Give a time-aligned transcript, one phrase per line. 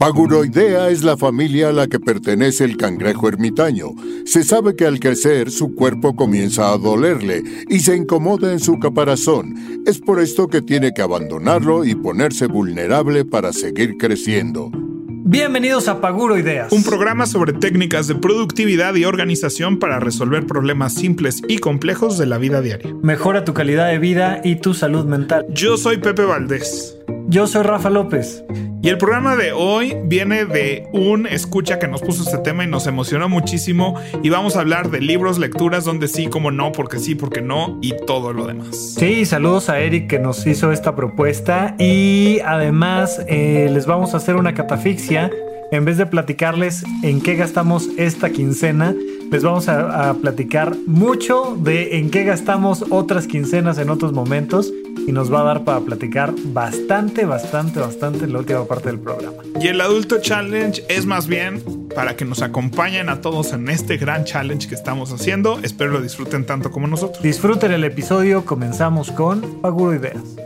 [0.00, 3.88] Paguroidea es la familia a la que pertenece el cangrejo ermitaño.
[4.26, 8.78] Se sabe que al crecer su cuerpo comienza a dolerle y se incomoda en su
[8.78, 9.56] caparazón.
[9.86, 14.70] Es por esto que tiene que abandonarlo y ponerse vulnerable para seguir creciendo.
[14.72, 20.94] Bienvenidos a Paguro Ideas, un programa sobre técnicas de productividad y organización para resolver problemas
[20.94, 22.94] simples y complejos de la vida diaria.
[23.02, 25.44] Mejora tu calidad de vida y tu salud mental.
[25.52, 26.94] Yo soy Pepe Valdés.
[27.30, 28.42] Yo soy Rafa López.
[28.80, 32.68] Y el programa de hoy viene de un escucha que nos puso este tema y
[32.68, 34.00] nos emocionó muchísimo.
[34.22, 37.78] Y vamos a hablar de libros, lecturas, donde sí, como no, porque sí, porque no,
[37.82, 38.94] y todo lo demás.
[38.96, 41.74] Sí, saludos a Eric que nos hizo esta propuesta.
[41.78, 45.30] Y además eh, les vamos a hacer una catafixia.
[45.70, 48.94] En vez de platicarles en qué gastamos esta quincena,
[49.30, 54.72] les vamos a, a platicar mucho de en qué gastamos otras quincenas en otros momentos
[55.08, 58.98] y nos va a dar para platicar bastante, bastante, bastante en la última parte del
[58.98, 59.42] programa.
[59.60, 61.62] Y el adulto challenge es más bien
[61.94, 65.58] para que nos acompañen a todos en este gran challenge que estamos haciendo.
[65.62, 67.22] Espero lo disfruten tanto como nosotros.
[67.22, 70.36] Disfruten el episodio, comenzamos con Paguro Ideas.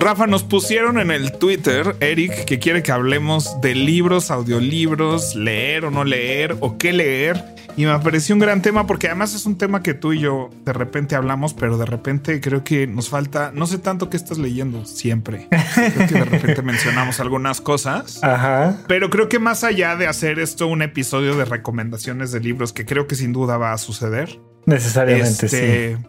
[0.00, 5.84] Rafa, nos pusieron en el Twitter, Eric, que quiere que hablemos de libros, audiolibros, leer
[5.84, 7.42] o no leer, o qué leer.
[7.76, 10.50] Y me pareció un gran tema porque además es un tema que tú y yo
[10.64, 14.38] de repente hablamos, pero de repente creo que nos falta, no sé tanto qué estás
[14.38, 15.48] leyendo siempre.
[15.74, 18.18] Creo que de repente mencionamos algunas cosas.
[18.22, 18.78] Ajá.
[18.88, 22.84] Pero creo que más allá de hacer esto un episodio de recomendaciones de libros, que
[22.84, 24.40] creo que sin duda va a suceder.
[24.66, 26.02] Necesariamente, este, sí.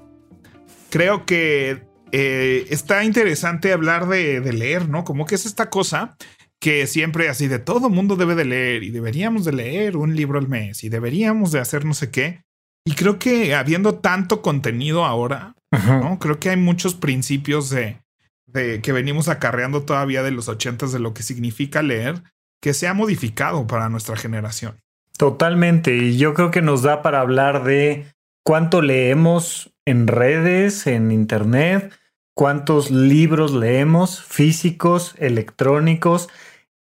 [0.89, 5.03] Creo que eh, está interesante hablar de, de leer, ¿no?
[5.03, 6.17] Como que es esta cosa
[6.59, 10.39] que siempre así de todo mundo debe de leer y deberíamos de leer un libro
[10.39, 12.43] al mes y deberíamos de hacer no sé qué.
[12.85, 16.17] Y creo que habiendo tanto contenido ahora, ¿no?
[16.19, 18.02] creo que hay muchos principios de,
[18.47, 22.23] de, que venimos acarreando todavía de los ochentas de lo que significa leer
[22.61, 24.77] que se ha modificado para nuestra generación.
[25.17, 25.95] Totalmente.
[25.95, 28.08] Y yo creo que nos da para hablar de
[28.43, 31.93] cuánto leemos en redes, en internet,
[32.39, 36.30] cuántos libros leemos, físicos, electrónicos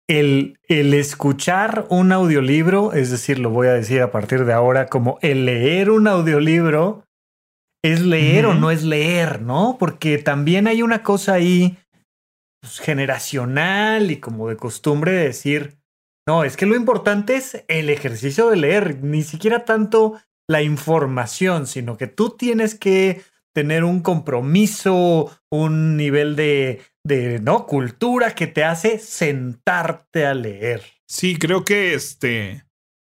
[0.06, 4.88] el, el, escuchar un audiolibro, es decir, lo voy a decir a partir de ahora,
[4.88, 7.04] como el leer un audiolibro,
[7.82, 9.78] es leer o no es leer, ¿no?
[9.80, 11.78] Porque también hay una cosa ahí
[12.60, 15.78] pues, generacional y como de costumbre de decir,
[16.28, 21.66] no, es que lo importante es el ejercicio de leer, ni siquiera tanto la información,
[21.66, 23.22] sino que tú tienes que
[23.56, 30.82] tener un compromiso, un nivel de, de no cultura que te hace sentarte a leer.
[31.08, 32.66] Sí, creo que este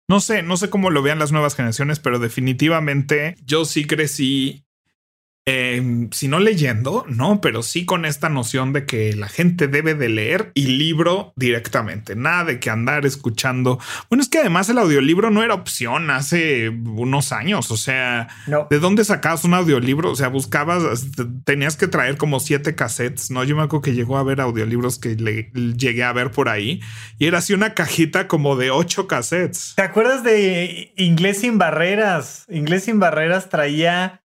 [0.08, 4.64] no sé, no sé cómo lo vean las nuevas generaciones, pero definitivamente yo sí crecí
[5.50, 9.94] Em, si no leyendo, no, pero sí con esta noción de que la gente debe
[9.94, 13.78] de leer y libro directamente, nada de que andar escuchando.
[14.10, 18.28] Bueno, es que además el audiolibro no era opción hace unos años, o sea,
[18.68, 20.10] ¿de dónde sacabas un audiolibro?
[20.10, 21.06] O sea, buscabas,
[21.46, 23.42] tenías que traer como siete cassettes, ¿no?
[23.42, 26.82] Yo me acuerdo que llegó a ver audiolibros que le, llegué a ver por ahí
[27.18, 29.72] y era así una cajita como de ocho cassettes.
[29.76, 32.44] ¿Te acuerdas de Inglés sin barreras?
[32.50, 34.20] Inglés sin barreras traía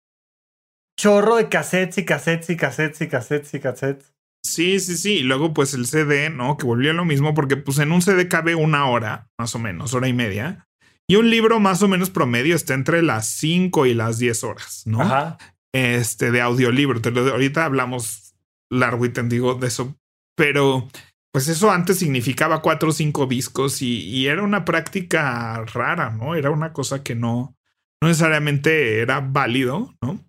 [0.98, 4.14] chorro de cassettes y cassettes y cassettes y cassettes y cassettes.
[4.46, 5.14] Sí, sí, sí.
[5.16, 6.58] Y luego, pues el CD, ¿no?
[6.58, 9.59] Que volvió a lo mismo, porque pues en un CD cabe una hora, más o
[9.59, 10.68] menos, hora y media.
[11.08, 14.84] Y un libro más o menos promedio está entre las 5 y las 10 horas,
[14.86, 15.02] ¿no?
[15.02, 15.38] Ajá.
[15.74, 17.02] Este, de audiolibro.
[17.02, 18.36] Te lo, ahorita hablamos
[18.70, 19.96] largo y tendido de eso.
[20.36, 20.88] Pero,
[21.31, 26.36] pues eso antes significaba cuatro o cinco discos y, y era una práctica rara, ¿no?
[26.36, 27.56] Era una cosa que no,
[28.02, 30.20] no necesariamente era válido, ¿no?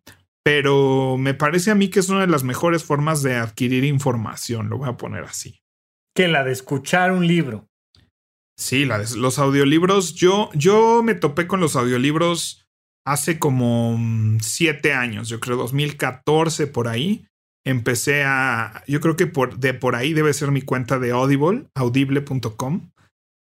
[0.45, 4.69] Pero me parece a mí que es una de las mejores formas de adquirir información,
[4.69, 5.61] lo voy a poner así.
[6.15, 7.67] Que la de escuchar un libro.
[8.57, 10.15] Sí, la de los audiolibros.
[10.15, 12.65] Yo, yo me topé con los audiolibros
[13.07, 17.27] hace como mm, siete años, yo creo 2014 por ahí.
[17.67, 21.67] Empecé a, yo creo que por, de por ahí debe ser mi cuenta de Audible,
[21.75, 22.91] audible.com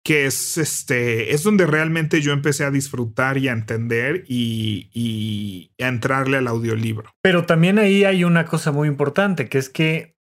[0.03, 5.87] que es este, es donde realmente yo empecé a disfrutar y a entender y, a
[5.87, 7.11] entrarle al audiolibro.
[7.21, 10.17] Pero también ahí hay una cosa muy importante, que es que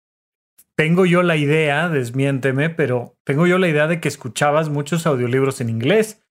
[0.76, 5.62] tengo yo la idea, desmiénteme, pero tengo yo la idea de que escuchabas muchos audiolibros
[5.62, 6.24] en inglés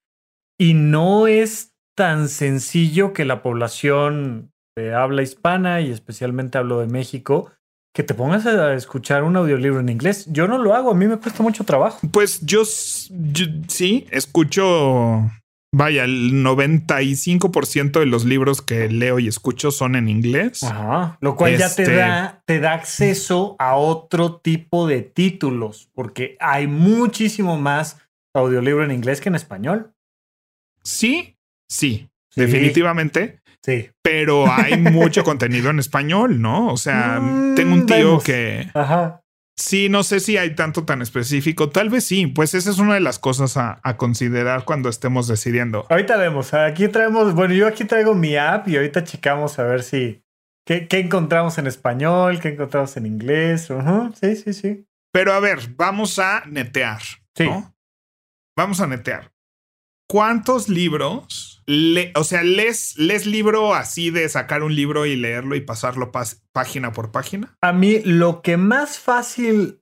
[0.58, 6.87] y no es tan sencillo que la población de habla hispana y especialmente hablo de
[6.87, 7.52] México
[7.95, 10.27] que te pongas a escuchar un audiolibro en inglés.
[10.31, 11.99] Yo no lo hago, a mí me cuesta mucho trabajo.
[12.13, 15.31] Pues yo, sí, escucho
[15.73, 20.65] Vaya, el 95% de los libros que leo y escucho son en inglés.
[20.65, 21.17] Ajá.
[21.21, 26.37] Lo cual ya te Este- da, te da acceso a otro tipo de títulos, porque
[26.41, 27.99] hay muchísimo más
[28.35, 29.93] audiolibro en inglés que en español.
[30.83, 31.37] Sí,
[31.69, 32.41] sí, Sí.
[32.41, 33.41] definitivamente.
[33.65, 33.91] Sí.
[34.03, 36.69] Pero hay mucho contenido en español, ¿no?
[36.73, 38.25] O sea, Mm, tengo un tío vemos.
[38.25, 39.21] que Ajá.
[39.57, 41.69] sí, no sé si hay tanto tan específico.
[41.71, 45.29] Tal vez sí, pues esa es una de las cosas a, a considerar cuando estemos
[45.29, 45.87] decidiendo.
[45.91, 46.55] Ahorita vemos.
[46.55, 50.23] Aquí traemos, bueno, yo aquí traigo mi app y ahorita checamos a ver si
[50.67, 53.69] qué, qué encontramos en español, qué encontramos en inglés.
[54.21, 54.87] Sí, sí, sí.
[55.12, 57.03] Pero a ver, vamos a netear.
[57.37, 57.45] Sí.
[57.45, 57.75] ¿no?
[58.57, 59.33] Vamos a netear.
[60.09, 65.55] ¿Cuántos libros, le- o sea, lees, lees libro así de sacar un libro y leerlo
[65.57, 67.57] y pasarlo pas- página por página?
[67.61, 69.81] A mí lo que más fácil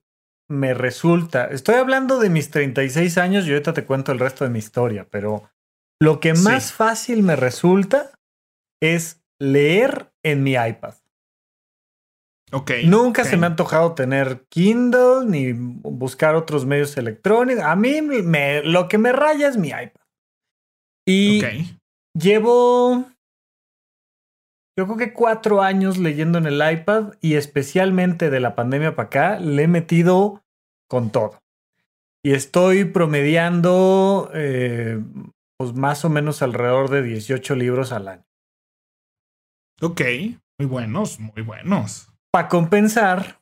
[0.49, 4.49] me resulta, estoy hablando de mis 36 años y ahorita te cuento el resto de
[4.49, 5.49] mi historia, pero
[6.01, 6.43] lo que Sí.
[6.43, 8.11] más fácil me resulta
[8.81, 10.95] es leer en mi iPad.
[12.51, 12.71] Ok.
[12.85, 17.63] Nunca se me ha antojado tener Kindle ni buscar otros medios electrónicos.
[17.63, 20.01] A mí me, lo que me raya es mi iPad.
[21.09, 21.41] Y
[22.13, 23.05] llevo,
[24.77, 29.07] yo creo que cuatro años leyendo en el iPad y especialmente de la pandemia para
[29.07, 30.43] acá, le he metido
[30.87, 31.39] con todo.
[32.23, 35.01] Y estoy promediando eh,
[35.57, 38.25] pues más o menos alrededor de 18 libros al año.
[39.81, 40.01] Ok.
[40.59, 42.11] Muy buenos, muy buenos.
[42.31, 43.39] Para compensar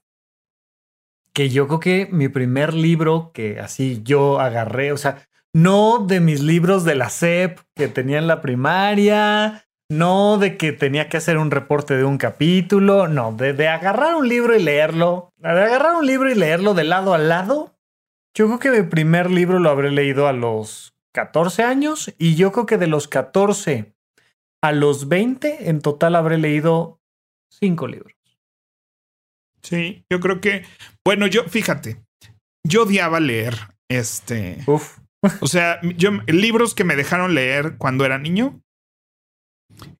[1.33, 5.26] que yo creo que mi primer libro que así yo agarré, o sea,
[5.57, 10.71] no de mis libros de la SEP que tenía en la primaria, no de que
[10.71, 14.61] tenía que hacer un reporte de un capítulo, no, de, de agarrar un libro y
[14.61, 17.75] leerlo, de agarrar un libro y leerlo de lado a lado.
[18.35, 22.51] Yo creo que mi primer libro lo habré leído a los 14 años y yo
[22.51, 23.95] creo que de los 14
[24.61, 27.01] a los 20 en total habré leído
[27.49, 28.13] cinco libros.
[29.63, 30.65] Sí, yo creo que,
[31.03, 32.05] bueno, yo, fíjate,
[32.63, 33.55] yo odiaba leer,
[33.89, 34.99] este, Uf.
[35.41, 38.61] o sea, yo, libros que me dejaron leer cuando era niño.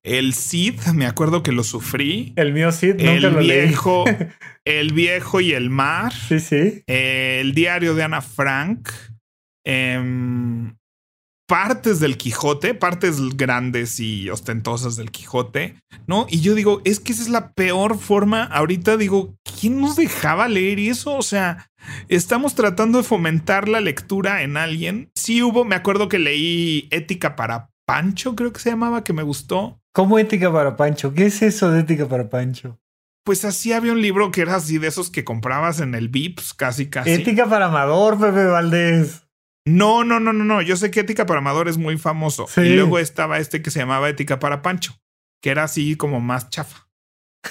[0.02, 2.32] El Cid, me acuerdo que lo sufrí.
[2.36, 3.66] El mío sí, nunca El lo leí.
[3.66, 4.04] viejo,
[4.64, 6.12] el viejo y el mar.
[6.12, 6.82] Sí, sí.
[6.86, 8.88] el diario de Ana Frank,
[9.64, 10.74] em,
[11.48, 16.26] partes del Quijote, partes grandes y ostentosas del Quijote, ¿no?
[16.28, 18.44] Y yo digo, es que esa es la peor forma.
[18.44, 21.16] Ahorita digo, ¿quién nos dejaba leer eso?
[21.16, 21.70] O sea,
[22.08, 25.10] estamos tratando de fomentar la lectura en alguien.
[25.14, 29.22] Sí hubo, me acuerdo que leí Ética para Pancho, creo que se llamaba, que me
[29.22, 29.80] gustó.
[29.94, 31.14] ¿Cómo ética para Pancho?
[31.14, 32.78] ¿Qué es eso de ética para Pancho?
[33.24, 36.52] Pues así había un libro que era así de esos que comprabas en el Vips,
[36.52, 37.10] casi, casi.
[37.10, 39.27] Ética para Amador, Pepe Valdés.
[39.68, 40.62] No, no, no, no, no.
[40.62, 42.46] Yo sé que Ética para Amador es muy famoso.
[42.48, 42.62] Sí.
[42.62, 44.98] Y luego estaba este que se llamaba Ética para Pancho,
[45.42, 46.88] que era así como más chafa.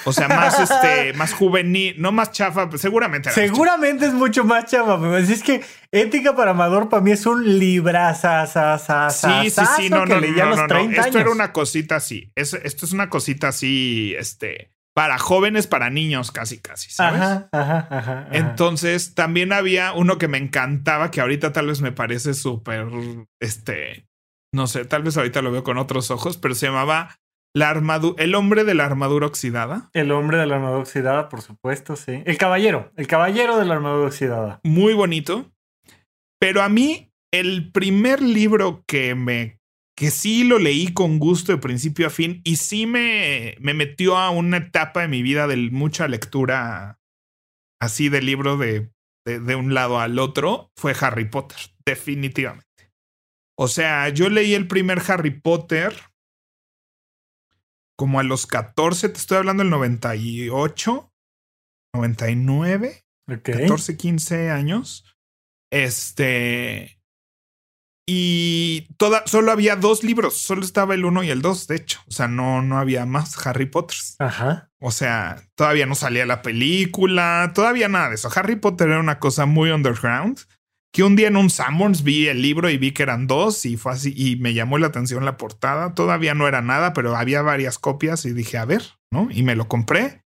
[0.03, 3.29] O sea, más este, más juvenil, no más chafa, pues seguramente.
[3.29, 7.25] era Seguramente es mucho más chava, pero es que ética para Amador para mí es
[7.25, 9.09] un libraza, chafa.
[9.43, 10.67] Sí, sí, sí, no, que no, leía no, los no, no.
[10.67, 12.31] 30 Esto era una cosita así.
[12.35, 17.21] Es- esto es una cosita así, este, para jóvenes, para niños, casi, casi, ¿sabes?
[17.21, 18.27] Ajá, ajá, ajá, ajá.
[18.31, 22.87] Entonces también había uno que me encantaba, que ahorita tal vez me parece súper,
[23.39, 24.07] este,
[24.51, 27.15] no sé, tal vez ahorita lo veo con otros ojos, pero se llamaba
[27.55, 29.91] la armadura, el hombre de la armadura oxidada.
[29.93, 32.23] El hombre de la armadura oxidada, por supuesto, sí.
[32.25, 34.61] El caballero, el caballero de la armadura oxidada.
[34.63, 35.51] Muy bonito.
[36.39, 39.56] Pero a mí, el primer libro que me,
[39.97, 44.15] que sí lo leí con gusto de principio a fin y sí me, me metió
[44.15, 46.99] a una etapa de mi vida de mucha lectura
[47.81, 48.91] así de libro de,
[49.25, 52.67] de, de un lado al otro, fue Harry Potter, definitivamente.
[53.57, 55.93] O sea, yo leí el primer Harry Potter
[57.97, 61.11] como a los 14, te estoy hablando del 98,
[61.95, 63.03] 99.
[63.29, 63.49] Ok.
[63.49, 65.17] 14, 15 años.
[65.71, 66.96] Este.
[68.09, 71.99] Y toda, solo había dos libros, solo estaba el uno y el dos, de hecho.
[72.07, 73.97] O sea, no, no había más Harry Potter.
[74.19, 74.71] Ajá.
[74.79, 78.29] O sea, todavía no salía la película, todavía nada de eso.
[78.33, 80.39] Harry Potter era una cosa muy underground.
[80.93, 83.75] Que un día en un Sanborns vi el libro y vi que eran dos y
[83.75, 85.93] fue así y me llamó la atención la portada.
[85.93, 89.27] Todavía no era nada, pero había varias copias y dije, a ver, ¿no?
[89.29, 90.23] Y me lo compré.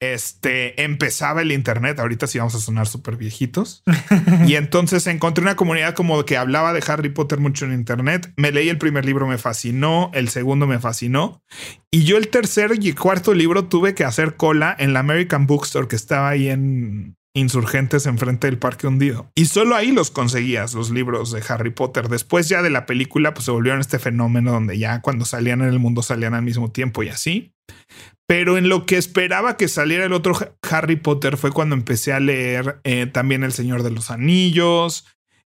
[0.00, 1.98] Este empezaba el internet.
[1.98, 3.82] Ahorita sí vamos a sonar súper viejitos.
[4.46, 8.32] y entonces encontré una comunidad como que hablaba de Harry Potter mucho en internet.
[8.36, 10.10] Me leí el primer libro, me fascinó.
[10.14, 11.42] El segundo me fascinó.
[11.90, 15.88] Y yo el tercer y cuarto libro tuve que hacer cola en la American Bookstore
[15.88, 19.30] que estaba ahí en, insurgentes enfrente del parque hundido.
[19.34, 22.08] Y solo ahí los conseguías, los libros de Harry Potter.
[22.08, 25.68] Después ya de la película, pues se volvieron este fenómeno donde ya cuando salían en
[25.68, 27.52] el mundo salían al mismo tiempo y así.
[28.26, 30.34] Pero en lo que esperaba que saliera el otro
[30.70, 35.04] Harry Potter fue cuando empecé a leer eh, también El Señor de los Anillos,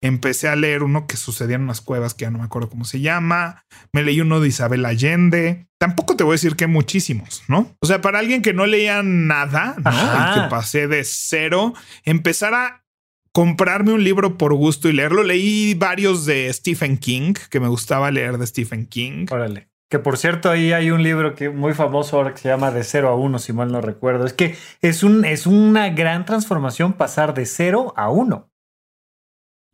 [0.04, 2.86] Empecé a leer uno que sucedía en unas cuevas que ya no me acuerdo cómo
[2.86, 3.64] se llama.
[3.94, 5.68] Me leí uno de Isabel Allende.
[5.78, 7.76] Tampoco te voy a decir que muchísimos, ¿no?
[7.80, 9.92] O sea, para alguien que no leía nada, ¿no?
[9.92, 12.84] Y que pasé de cero, empezar a
[13.32, 15.22] comprarme un libro por gusto y leerlo.
[15.22, 19.28] Leí varios de Stephen King, que me gustaba leer de Stephen King.
[19.30, 19.71] Órale.
[19.92, 22.86] Que por cierto, ahí hay un libro que muy famoso ahora que se llama De
[22.86, 24.26] cero a uno, si mal no recuerdo.
[24.26, 28.50] Es que es, un, es una gran transformación pasar de cero a uno.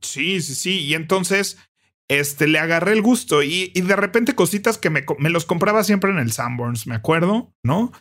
[0.02, 0.80] Sí, sí, sí.
[0.80, 1.60] Y entonces,
[2.08, 6.10] este, le agarré el gusto y, de repente cositas que me, me, los compraba siempre
[6.10, 7.92] en el Sanborns, me acuerdo, ¿no?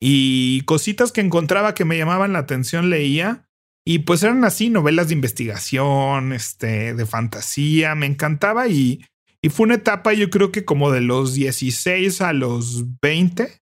[0.00, 3.50] Y cositas que encontraba que me llamaban la atención, leía.
[3.84, 9.04] Y pues eran así, novelas de investigación, este, de fantasía, me encantaba y,
[9.42, 13.60] y fue una etapa, yo creo que como de los 16 a los 20,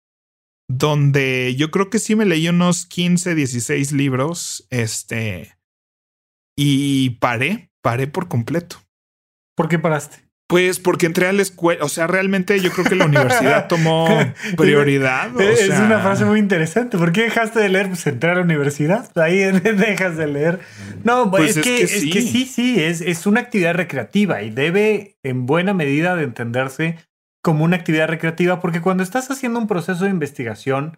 [0.69, 5.57] donde yo creo que sí me leí unos 15, 16 libros, este,
[6.55, 8.77] y paré, paré por completo.
[9.55, 10.28] ¿Por qué paraste?
[10.49, 14.07] Pues porque entré a la escuela, o sea, realmente yo creo que la universidad tomó
[14.57, 15.39] prioridad.
[15.39, 16.97] es una frase muy interesante.
[16.97, 17.89] ¿Por qué dejaste de leer?
[17.89, 20.59] Pues entrar a la universidad, ahí dejas de leer.
[21.03, 22.07] No, pues es, que, sí.
[22.07, 26.23] es que sí, sí, es, es una actividad recreativa y debe en buena medida de
[26.23, 26.97] entenderse
[27.43, 30.97] como una actividad recreativa porque cuando estás haciendo un proceso de investigación,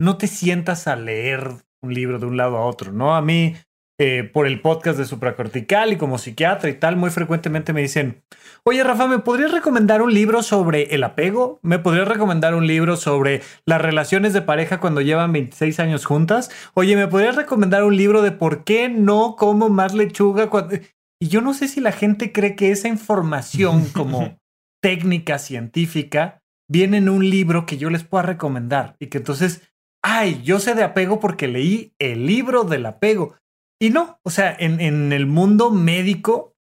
[0.00, 1.50] no te sientas a leer
[1.82, 3.14] un libro de un lado a otro, ¿no?
[3.14, 3.54] A mí
[4.00, 8.22] eh, por el podcast de supracortical y como psiquiatra y tal, muy frecuentemente me dicen,
[8.62, 11.58] oye Rafa, ¿me podrías recomendar un libro sobre el apego?
[11.62, 16.48] ¿Me podrías recomendar un libro sobre las relaciones de pareja cuando llevan 26 años juntas?
[16.74, 20.48] Oye, ¿me podrías recomendar un libro de por qué no como más lechuga?
[20.48, 20.76] Cuando...
[21.20, 24.38] Y yo no sé si la gente cree que esa información como
[24.80, 26.40] técnica científica
[26.70, 29.62] viene en un libro que yo les pueda recomendar y que entonces,
[30.04, 33.34] ay, yo sé de apego porque leí el libro del apego.
[33.80, 36.56] Y no, o sea, en, en el mundo médico,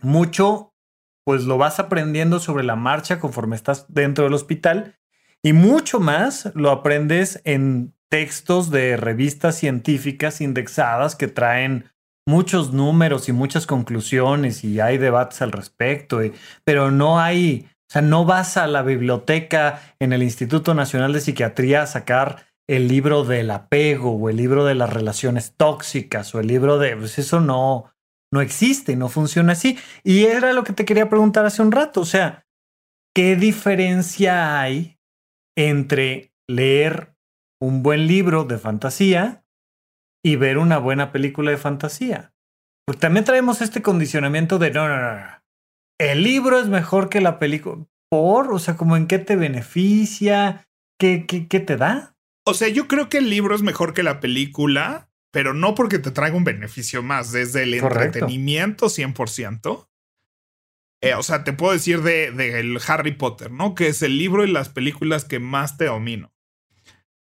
[0.00, 0.74] mucho,
[1.24, 4.98] pues lo vas aprendiendo sobre la marcha conforme estás dentro del hospital
[5.42, 11.90] y mucho más lo aprendes en textos de revistas científicas indexadas que traen
[12.26, 16.20] muchos números y muchas conclusiones y hay debates al respecto,
[16.64, 21.20] pero no hay, o sea, no vas a la biblioteca en el Instituto Nacional de
[21.20, 26.40] Psiquiatría a sacar el libro del apego o el libro de las relaciones tóxicas o
[26.40, 27.92] el libro de, pues eso no,
[28.32, 29.78] no existe, no funciona así.
[30.02, 32.46] Y era lo que te quería preguntar hace un rato, o sea,
[33.14, 34.98] ¿qué diferencia hay
[35.56, 37.14] entre leer
[37.60, 39.44] un buen libro de fantasía
[40.24, 42.34] y ver una buena película de fantasía?
[42.84, 45.42] Porque también traemos este condicionamiento de no, no, no, no.
[45.98, 47.86] El libro es mejor que la película.
[48.10, 48.52] ¿Por?
[48.52, 50.68] O sea, como en qué te beneficia?
[50.98, 52.15] ¿Qué, qué, qué te da?
[52.48, 55.98] O sea, yo creo que el libro es mejor que la película, pero no porque
[55.98, 59.88] te traiga un beneficio más, desde el entretenimiento 100%.
[61.02, 63.74] Eh, o sea, te puedo decir de, de, el Harry Potter, ¿no?
[63.74, 66.35] Que es el libro y las películas que más te domino.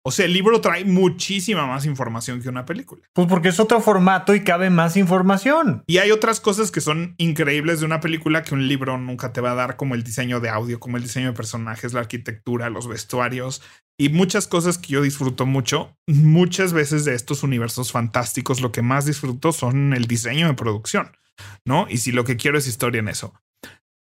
[0.07, 3.01] O sea, el libro trae muchísima más información que una película.
[3.15, 5.83] Pues porque es otro formato y cabe más información.
[5.87, 9.41] Y hay otras cosas que son increíbles de una película que un libro nunca te
[9.41, 12.69] va a dar, como el diseño de audio, como el diseño de personajes, la arquitectura,
[12.69, 13.63] los vestuarios
[13.99, 15.97] y muchas cosas que yo disfruto mucho.
[16.07, 21.17] Muchas veces de estos universos fantásticos, lo que más disfruto son el diseño de producción,
[21.65, 21.87] ¿no?
[21.89, 23.33] Y si lo que quiero es historia en eso.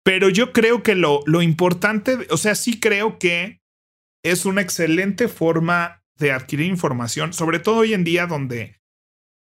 [0.03, 3.60] Pero yo creo que lo, lo importante, o sea, sí creo que
[4.23, 8.81] es una excelente forma de adquirir información, sobre todo hoy en día donde,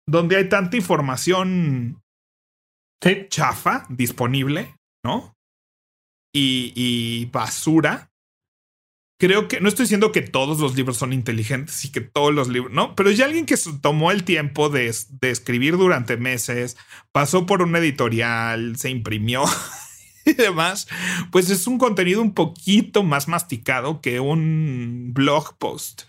[0.06, 2.02] donde hay tanta información
[3.28, 5.36] chafa disponible, ¿no?
[6.34, 8.10] Y, y, basura.
[9.18, 12.48] Creo que no estoy diciendo que todos los libros son inteligentes y que todos los
[12.48, 16.78] libros, no, pero hay alguien que tomó el tiempo de, de escribir durante meses,
[17.12, 19.44] pasó por una editorial, se imprimió
[20.24, 20.88] y demás,
[21.30, 26.02] pues es un contenido un poquito más masticado que un blog post.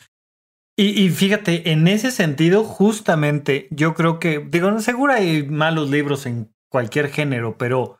[0.77, 6.51] Y, fíjate, en ese sentido, justamente, yo creo que, digo, seguro hay malos libros en
[6.71, 7.99] cualquier género, pero,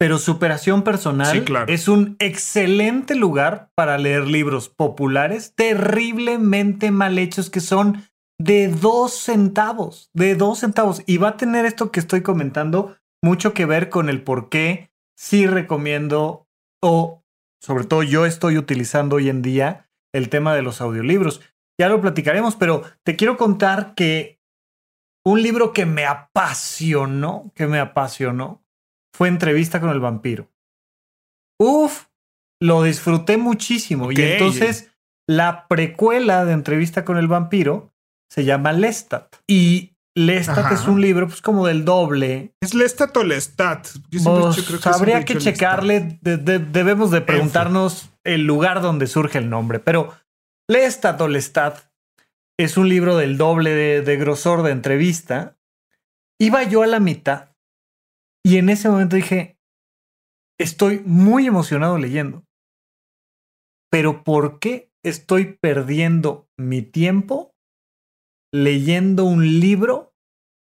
[0.00, 7.60] pero superación personal es un excelente lugar para leer libros populares terriblemente mal hechos que
[7.60, 8.08] son
[8.40, 11.02] de dos centavos, de dos centavos.
[11.06, 14.90] Y va a tener esto que estoy comentando mucho que ver con el por qué
[15.18, 16.46] sí recomiendo
[16.82, 17.24] o
[17.60, 21.40] sobre todo yo estoy utilizando hoy en día el tema de los audiolibros.
[21.78, 24.40] Ya lo platicaremos, pero te quiero contar que
[25.26, 28.64] un libro que me apasionó, que me apasionó,
[29.12, 30.48] fue Entrevista con el vampiro.
[31.58, 32.06] Uf,
[32.60, 34.12] lo disfruté muchísimo.
[34.12, 34.92] Y entonces
[35.28, 37.92] la precuela de Entrevista con el vampiro
[38.30, 39.36] se llama Lestat.
[39.48, 42.52] Y Lestat es un libro, pues como del doble.
[42.60, 43.86] ¿Es Lestat o Lestat?
[44.10, 46.18] Pues, habría que checarle.
[46.20, 49.78] debemos de preguntarnos el lugar donde surge el nombre.
[49.78, 50.12] Pero
[50.68, 51.92] Lestat o Lestat
[52.58, 55.56] es un libro del doble de, de grosor de entrevista.
[56.40, 57.50] Iba yo a la mitad
[58.44, 59.56] y en ese momento dije,
[60.58, 62.44] estoy muy emocionado leyendo.
[63.88, 67.54] Pero ¿por qué estoy perdiendo mi tiempo
[68.52, 70.07] leyendo un libro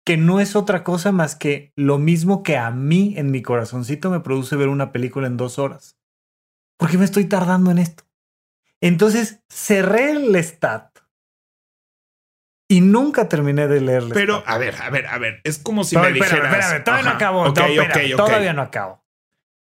[0.08, 4.08] que no es otra cosa más que lo mismo que a mí en mi corazoncito
[4.08, 5.98] me produce ver una película en dos horas?
[6.78, 8.04] ¿Por qué me estoy tardando en esto?
[8.80, 11.00] Entonces cerré el stat
[12.70, 14.14] y nunca terminé de leerle.
[14.14, 16.32] Pero, a ver, a ver, a ver, es como si me dijeras...
[16.32, 17.52] Espérame, espérame, todavía no acabo.
[18.16, 19.04] Todavía no acabo.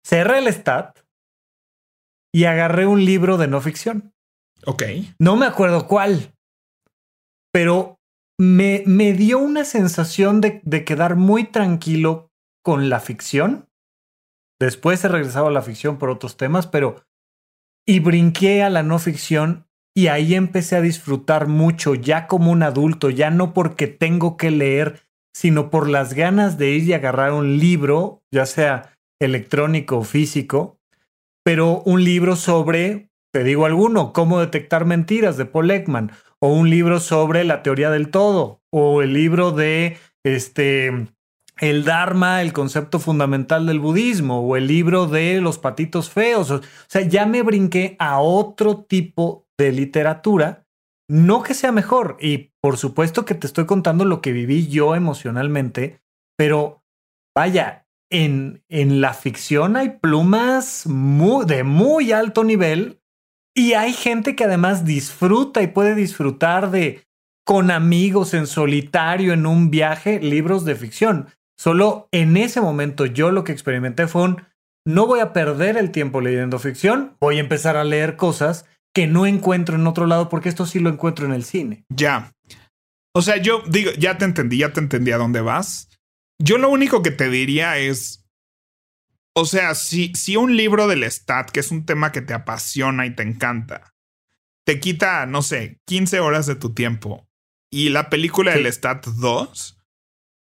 [0.04, 0.98] Cerré el stat
[2.34, 4.12] y agarré un libro de no ficción.
[4.66, 4.82] Ok.
[5.20, 6.34] No me acuerdo cuál,
[7.52, 7.93] pero
[8.38, 12.30] me, me dio una sensación de, de quedar muy tranquilo
[12.62, 13.68] con la ficción.
[14.60, 17.04] Después he regresado a la ficción por otros temas, pero...
[17.86, 22.62] Y brinqué a la no ficción y ahí empecé a disfrutar mucho, ya como un
[22.62, 25.02] adulto, ya no porque tengo que leer,
[25.34, 30.78] sino por las ganas de ir y agarrar un libro, ya sea electrónico o físico,
[31.44, 36.10] pero un libro sobre, te digo alguno, cómo detectar mentiras de Paul Ekman,
[36.44, 41.08] o un libro sobre la teoría del todo, o el libro de este
[41.58, 46.50] el Dharma, el concepto fundamental del budismo, o el libro de los patitos feos.
[46.50, 50.66] O sea, ya me brinqué a otro tipo de literatura,
[51.08, 54.94] no que sea mejor, y por supuesto que te estoy contando lo que viví yo
[54.94, 56.02] emocionalmente,
[56.36, 56.84] pero
[57.34, 63.00] vaya, en, en la ficción hay plumas de muy alto nivel
[63.54, 67.04] y hay gente que además disfruta y puede disfrutar de
[67.46, 71.28] con amigos en solitario en un viaje libros de ficción.
[71.58, 74.42] Solo en ese momento yo lo que experimenté fue un
[74.86, 79.06] no voy a perder el tiempo leyendo ficción, voy a empezar a leer cosas que
[79.06, 81.84] no encuentro en otro lado porque esto sí lo encuentro en el cine.
[81.88, 82.32] Ya.
[83.14, 85.88] O sea, yo digo, ya te entendí, ya te entendí a dónde vas.
[86.38, 88.23] Yo lo único que te diría es,
[89.36, 93.06] o sea, si, si un libro del STAT, que es un tema que te apasiona
[93.06, 93.94] y te encanta,
[94.64, 97.28] te quita, no sé, 15 horas de tu tiempo
[97.70, 99.83] y la película del STAT 2,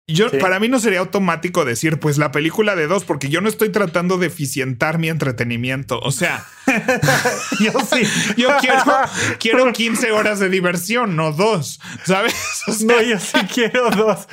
[0.06, 3.48] yo, para mí no sería automático decir, pues la película de dos, porque yo no
[3.48, 5.98] estoy tratando de eficientar mi entretenimiento.
[6.00, 6.44] O sea,
[7.58, 8.06] yo sí.
[8.36, 8.82] Yo quiero,
[9.40, 12.34] quiero 15 horas de diversión, no dos, ¿sabes?
[12.84, 14.28] no, yo sí quiero dos.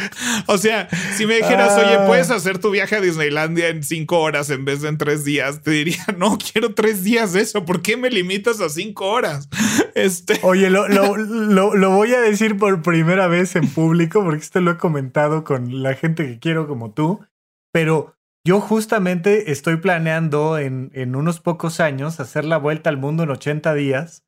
[0.47, 2.05] O sea, si me dijeras, oye, ah.
[2.05, 5.61] puedes hacer tu viaje a Disneylandia en cinco horas en vez de en tres días,
[5.61, 7.63] te diría, no, quiero tres días de eso.
[7.63, 9.47] ¿Por qué me limitas a cinco horas?
[9.95, 10.37] Este.
[10.41, 14.59] Oye, lo, lo, lo, lo voy a decir por primera vez en público, porque esto
[14.59, 17.25] lo he comentado con la gente que quiero como tú,
[17.71, 23.23] pero yo justamente estoy planeando en, en unos pocos años hacer la vuelta al mundo
[23.23, 24.25] en 80 días.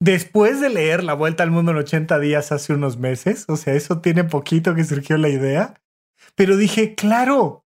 [0.00, 3.74] Después de leer La Vuelta al Mundo en 80 días hace unos meses, o sea,
[3.74, 5.80] eso tiene poquito que surgió la idea,
[6.34, 7.64] pero dije, claro,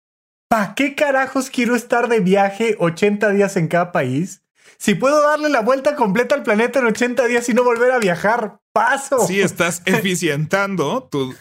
[0.48, 4.44] ¿para qué carajos quiero estar de viaje 80 días en cada país?
[4.82, 8.00] Si puedo darle la vuelta completa al planeta en 80 días y no volver a
[8.00, 9.28] viajar, paso.
[9.28, 11.36] Sí, estás eficientando tu.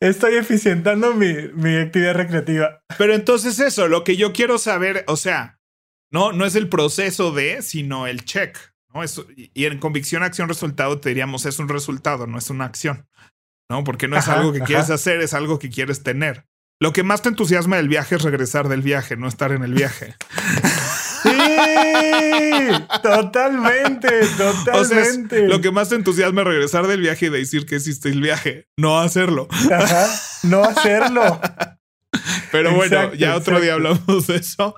[0.00, 2.80] Estoy eficientando mi, mi actividad recreativa.
[2.96, 5.58] Pero entonces, eso, lo que yo quiero saber, o sea,
[6.12, 8.56] no, no es el proceso de, sino el check.
[8.94, 9.02] ¿no?
[9.36, 13.06] y en convicción, acción, resultado, te diríamos, es un resultado, no es una acción.
[13.68, 13.82] ¿No?
[13.82, 16.46] Porque no es algo que quieres hacer, es algo que quieres tener.
[16.80, 19.74] Lo que más te entusiasma del viaje es regresar del viaje, no estar en el
[19.74, 20.14] viaje.
[23.02, 25.48] Totalmente, totalmente.
[25.48, 28.68] lo que más te entusiasma es regresar del viaje y decir que hiciste el viaje,
[28.76, 29.48] no hacerlo.
[29.50, 30.06] Ajá,
[30.42, 31.40] no hacerlo.
[32.52, 34.76] Pero bueno, ya otro día hablamos de eso.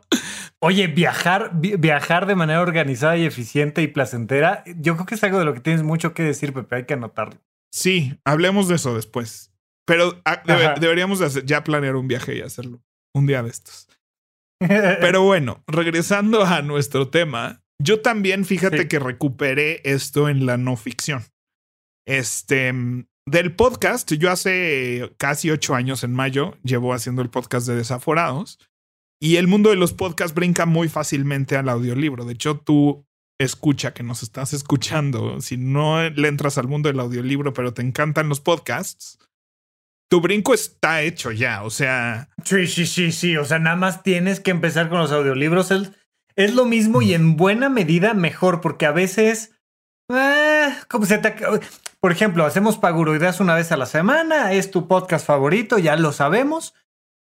[0.61, 5.39] Oye, viajar, viajar de manera organizada y eficiente y placentera, yo creo que es algo
[5.39, 7.41] de lo que tienes mucho que decir, Pepe, hay que anotarlo.
[7.73, 9.53] Sí, hablemos de eso después.
[9.87, 10.43] Pero ah,
[10.81, 12.83] deberíamos ya planear un viaje y hacerlo
[13.15, 13.89] un día de estos.
[14.61, 20.77] Pero bueno, regresando a nuestro tema, yo también fíjate que recuperé esto en la no
[20.77, 21.23] ficción.
[22.07, 22.73] Este,
[23.27, 28.59] del podcast, yo hace casi ocho años en mayo llevo haciendo el podcast de Desaforados
[29.21, 32.25] y el mundo de los podcasts brinca muy fácilmente al audiolibro.
[32.25, 33.05] De hecho, tú
[33.39, 37.83] escucha que nos estás escuchando, si no le entras al mundo del audiolibro, pero te
[37.83, 39.19] encantan los podcasts,
[40.11, 42.31] tu brinco está hecho ya, o sea.
[42.45, 43.37] Sí, sí, sí, sí.
[43.37, 45.71] O sea, nada más tienes que empezar con los audiolibros.
[45.71, 45.93] Es,
[46.39, 49.57] es lo mismo y en buena medida mejor, porque a veces.
[50.09, 51.35] Eh, como se te,
[52.01, 56.13] por ejemplo, hacemos Paguroideas una vez a la semana, es tu podcast favorito, ya lo
[56.13, 56.75] sabemos.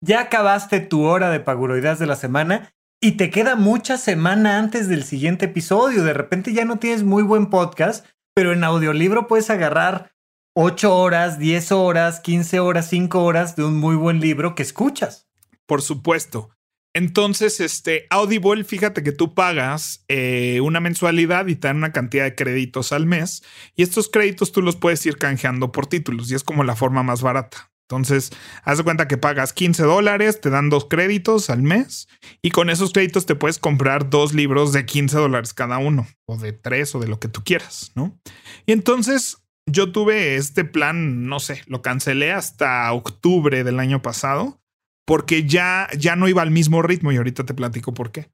[0.01, 4.89] Ya acabaste tu hora de Paguroideas de la semana y te queda mucha semana antes
[4.89, 6.03] del siguiente episodio.
[6.03, 10.13] De repente ya no tienes muy buen podcast, pero en audiolibro puedes agarrar
[10.57, 15.29] 8 horas, 10 horas, 15 horas, 5 horas de un muy buen libro que escuchas.
[15.67, 16.54] Por supuesto.
[16.97, 22.23] Entonces, este Audible, fíjate que tú pagas eh, una mensualidad y te dan una cantidad
[22.23, 23.43] de créditos al mes
[23.75, 27.03] y estos créditos tú los puedes ir canjeando por títulos y es como la forma
[27.03, 27.73] más barata.
[27.89, 28.31] Entonces,
[28.63, 32.09] haz de cuenta que pagas 15 dólares, te dan dos créditos al mes
[32.41, 36.39] y con esos créditos te puedes comprar dos libros de 15 dólares cada uno o
[36.39, 38.19] de tres o de lo que tú quieras, ¿no?
[38.67, 44.64] Y entonces yo tuve este plan, no sé, lo cancelé hasta octubre del año pasado
[45.07, 48.31] porque ya, ya no iba al mismo ritmo y ahorita te platico por qué.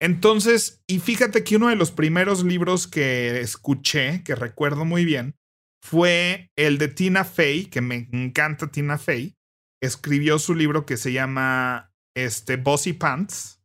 [0.00, 5.36] Entonces, y fíjate que uno de los primeros libros que escuché, que recuerdo muy bien,
[5.82, 9.36] fue el de Tina Fey, que me encanta Tina Fey.
[9.82, 13.62] Escribió su libro que se llama este, Bossy Pants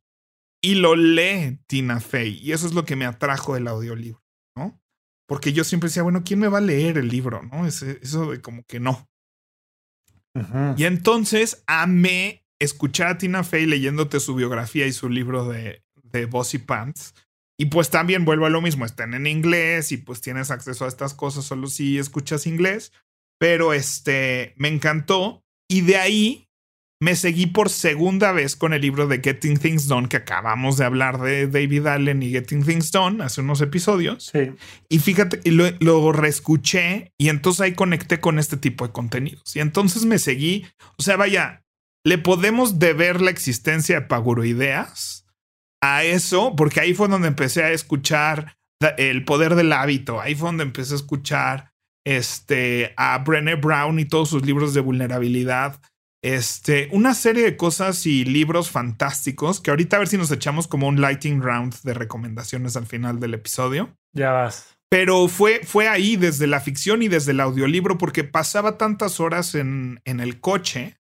[0.61, 2.39] y lo lee Tina Fey.
[2.41, 4.21] Y eso es lo que me atrajo del audiolibro,
[4.55, 4.81] ¿no?
[5.27, 7.41] Porque yo siempre decía, bueno, ¿quién me va a leer el libro?
[7.43, 7.65] ¿No?
[7.65, 9.08] eso de como que no.
[10.77, 16.25] Y entonces amé escuchar a Tina Fey leyéndote su biografía y su libro de, de
[16.25, 17.13] Bossy Pants.
[17.57, 20.87] Y pues también vuelvo a lo mismo, están en inglés y pues tienes acceso a
[20.87, 22.93] estas cosas solo si escuchas inglés.
[23.37, 25.43] Pero este, me encantó.
[25.67, 26.48] Y de ahí
[27.01, 30.83] me seguí por segunda vez con el libro de Getting Things Done, que acabamos de
[30.83, 34.31] hablar de David Allen y Getting Things Done hace unos episodios.
[34.89, 39.55] Y fíjate, lo, lo reescuché y entonces ahí conecté con este tipo de contenidos.
[39.55, 40.65] Y entonces me seguí,
[40.97, 41.63] o sea, vaya,
[42.03, 45.25] le podemos deber la existencia de Paguroideas
[45.81, 48.57] a eso, porque ahí fue donde empecé a escuchar
[48.97, 51.71] el poder del hábito, ahí fue donde empecé a escuchar
[52.05, 55.81] este, a Brené Brown y todos sus libros de vulnerabilidad
[56.21, 60.67] este, una serie de cosas y libros fantásticos que ahorita a ver si nos echamos
[60.67, 63.95] como un lighting round de recomendaciones al final del episodio.
[64.13, 64.75] Ya vas.
[64.89, 69.55] Pero fue, fue ahí desde la ficción y desde el audiolibro porque pasaba tantas horas
[69.55, 70.97] en, en el coche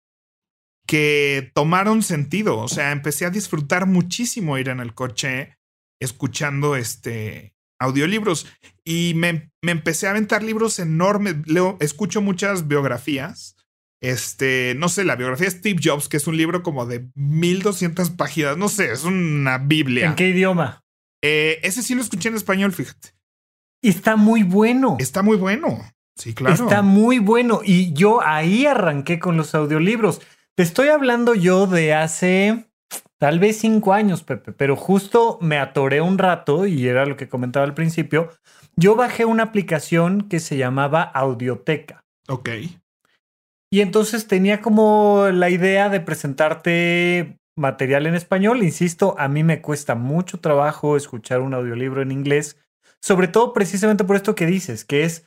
[0.87, 2.57] que tomaron sentido.
[2.57, 5.57] O sea, empecé a disfrutar muchísimo ir en el coche
[5.99, 8.47] escuchando este audiolibros
[8.85, 11.35] y me, me empecé a aventar libros enormes.
[11.45, 13.52] Leo, escucho muchas biografías
[14.03, 18.11] este, no sé, la biografía de Steve Jobs, que es un libro como de 1200
[18.11, 20.07] páginas, no sé, es una Biblia.
[20.07, 20.83] ¿En qué idioma?
[21.23, 23.15] Eh, ese sí lo escuché en español, fíjate.
[23.81, 24.97] Y está muy bueno.
[24.99, 25.79] Está muy bueno.
[26.17, 26.53] Sí, claro.
[26.53, 27.61] Está muy bueno.
[27.63, 30.21] Y yo ahí arranqué con los audiolibros.
[30.55, 32.65] Te estoy hablando yo de hace
[33.19, 37.29] tal vez cinco años, Pepe, pero justo me atoré un rato y era lo que
[37.29, 38.31] comentaba al principio.
[38.75, 42.03] Yo bajé una aplicación que se llamaba Audioteca.
[42.27, 42.49] Ok.
[43.73, 48.61] Y entonces tenía como la idea de presentarte material en español.
[48.61, 52.59] Insisto, a mí me cuesta mucho trabajo escuchar un audiolibro en inglés,
[53.01, 55.25] sobre todo precisamente por esto que dices, que es,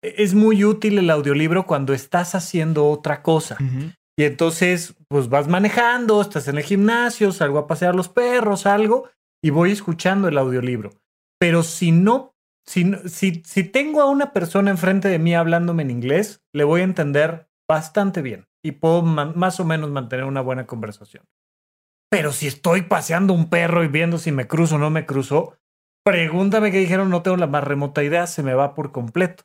[0.00, 3.56] es muy útil el audiolibro cuando estás haciendo otra cosa.
[4.16, 9.10] Y entonces, pues vas manejando, estás en el gimnasio, salgo a pasear los perros, algo,
[9.42, 10.92] y voy escuchando el audiolibro.
[11.40, 12.32] Pero si no,
[12.64, 16.82] si, si, si tengo a una persona enfrente de mí hablándome en inglés, le voy
[16.82, 21.24] a entender bastante bien y puedo más o menos mantener una buena conversación.
[22.10, 25.58] Pero si estoy paseando un perro y viendo si me cruzo o no me cruzo,
[26.04, 29.44] pregúntame qué dijeron, no tengo la más remota idea, se me va por completo.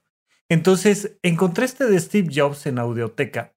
[0.50, 3.54] Entonces, encontré este de Steve Jobs en Audioteca.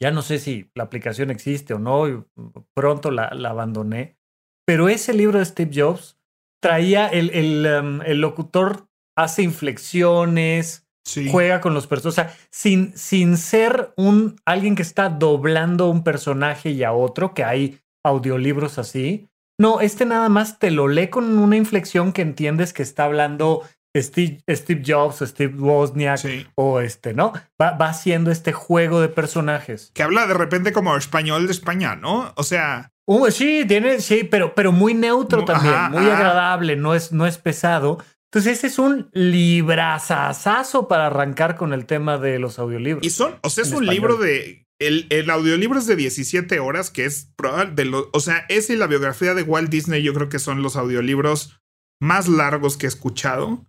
[0.00, 2.26] Ya no sé si la aplicación existe o no,
[2.74, 4.18] pronto la, abandoné.
[4.66, 6.18] Pero ese libro de Steve Jobs
[6.62, 10.89] traía el, el, em, el locutor hace inflexiones,
[11.30, 12.18] Juega con los personajes.
[12.18, 17.34] O sea, sin, sin ser un alguien que está doblando un personaje y a otro,
[17.34, 19.28] que hay audiolibros así.
[19.58, 23.62] No, este nada más te lo lee con una inflexión que entiendes que está hablando
[23.96, 26.20] Steve, Steve Jobs, Steve Wozniak
[26.54, 27.32] o este, ¿no?
[27.60, 29.90] Va, va haciendo este juego de personajes.
[29.94, 32.32] Que habla de repente como español de España, ¿no?
[32.36, 32.92] O sea.
[33.06, 37.38] Uh, sí, tiene, sí, pero, pero muy neutro también, muy agradable, no es, no es
[37.38, 37.98] pesado.
[38.32, 43.04] Entonces, ese es un librazazazo para arrancar con el tema de los audiolibros.
[43.04, 44.66] Y son, o sea, es un libro de.
[44.78, 48.06] El, el, audiolibro es de 17 horas, que es probable de los.
[48.12, 51.60] O sea, ese y la biografía de Walt Disney, yo creo que son los audiolibros
[52.00, 53.66] más largos que he escuchado.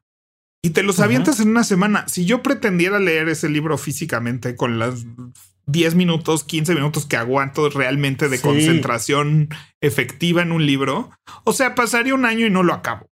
[0.63, 2.07] Y te los avientas en una semana.
[2.07, 5.05] Si yo pretendiera leer ese libro físicamente con las
[5.65, 9.49] 10 minutos, 15 minutos que aguanto realmente de concentración
[9.81, 11.09] efectiva en un libro.
[11.45, 13.10] O sea, pasaría un año y no lo acabo.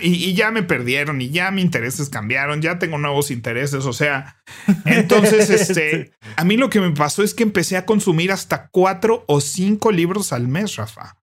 [0.00, 3.84] Y, y, ya me perdieron y ya mis intereses cambiaron, ya tengo nuevos intereses.
[3.86, 4.36] O sea,
[4.84, 9.24] entonces, este, a mí lo que me pasó es que empecé a consumir hasta cuatro
[9.26, 11.16] o cinco libros al mes, Rafa.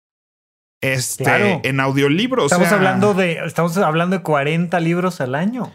[0.81, 2.51] Este, en audiolibros.
[2.51, 5.73] Estamos hablando de, estamos hablando de 40 libros al año.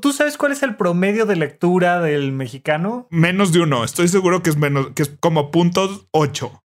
[0.00, 3.08] ¿Tú sabes cuál es el promedio de lectura del mexicano?
[3.10, 3.82] Menos de uno.
[3.82, 6.61] Estoy seguro que es menos, que es como punto ocho.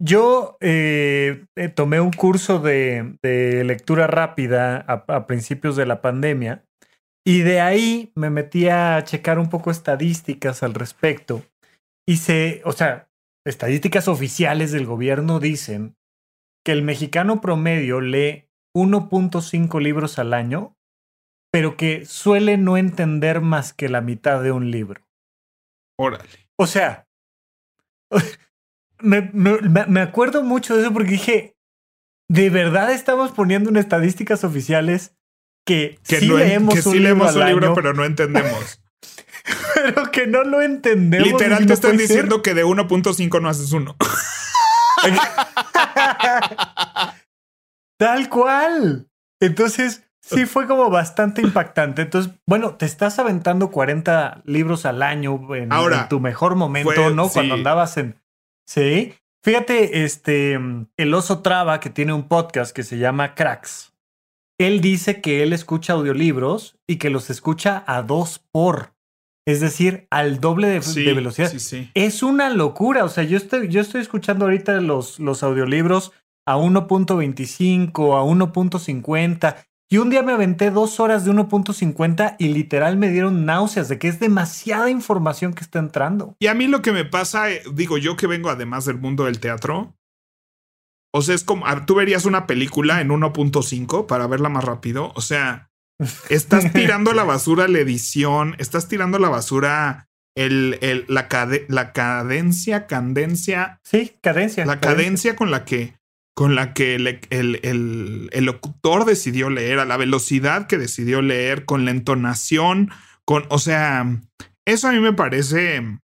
[0.00, 6.64] Yo eh, eh, tomé un curso de, lectura rápida a, principios de la pandemia
[7.26, 11.42] y de ahí me metí a checar un poco estadísticas al respecto.
[12.06, 13.08] Y se, o sea,
[13.44, 15.96] estadísticas oficiales del gobierno dicen
[16.64, 20.78] que el mexicano promedio lee 1.5 libros al año
[21.50, 25.02] pero que suele no entender más que la mitad de un libro.
[25.98, 26.50] Órale.
[26.56, 27.08] O sea,
[29.00, 31.56] me, acuerdo mucho de eso porque dije,
[32.28, 35.14] ¿de verdad estamos poniendo en estadísticas oficiales
[35.64, 38.82] que, sí leemos un, libro, pero no entendemos?
[39.74, 41.28] pero que no lo entendemos.
[41.28, 43.96] Literal te están diciendo que de 1.5 no haces uno.
[47.98, 49.08] Tal cual.
[49.40, 52.02] Entonces, Sí, fue como bastante impactante.
[52.02, 55.70] Entonces, bueno, te estás aventando 40 libros al año en,
[56.08, 57.28] tu mejor momento, ¿no?
[57.28, 58.20] Cuando andabas en.
[58.68, 59.14] Sí.
[59.42, 60.58] Fíjate, este,
[60.98, 63.94] el oso traba que tiene un podcast que se llama Cracks.
[64.60, 68.92] Él dice que él escucha audiolibros y que los escucha a dos por.
[69.46, 71.50] Es decir, al doble de, velocidad.
[71.94, 73.04] Es una locura.
[73.04, 76.12] O sea, yo estoy, yo estoy escuchando ahorita los, los audiolibros
[76.46, 82.98] a 1.25, a 1.50 y un día me aventé dos horas de 1.50 y literal
[82.98, 86.36] me dieron náuseas de que es demasiada información que está entrando.
[86.40, 89.24] Y a mí lo que me pasa, eh, digo yo que vengo además del mundo
[89.24, 89.96] del teatro,
[91.14, 95.22] o sea, es como, tú verías una película en 1.5 para verla más rápido, o
[95.22, 95.70] sea,
[96.28, 101.28] estás tirando a la basura la edición, estás tirando a la basura el, el, la,
[101.68, 103.80] la cadencia, cadencia.
[103.82, 104.66] Sí, cadencia.
[104.66, 105.97] La cadencia con la que
[106.38, 111.64] con la que el, el, el, locutor decidió leer, a la velocidad que decidió leer,
[111.64, 112.92] con la entonación,
[113.24, 114.06] con, o sea,
[114.64, 115.98] eso a mí me parece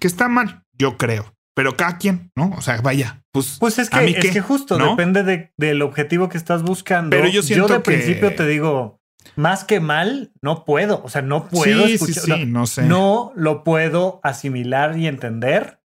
[0.00, 1.34] que está mal, yo creo.
[1.54, 2.54] Pero cada quien, ¿no?
[2.56, 3.58] O sea, vaya, pues.
[3.60, 7.14] Pues es que, es que justo depende de, del objetivo que estás buscando.
[7.14, 9.02] Pero yo siento Yo de principio te digo,
[9.34, 11.02] más que mal, no puedo.
[11.04, 12.24] O sea, no puedo escuchar.
[12.24, 12.84] Sí, sí, no sé.
[12.84, 15.82] No lo puedo asimilar y entender.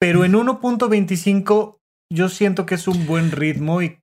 [0.00, 1.77] Pero en 1.25
[2.10, 4.00] yo siento que es un buen ritmo y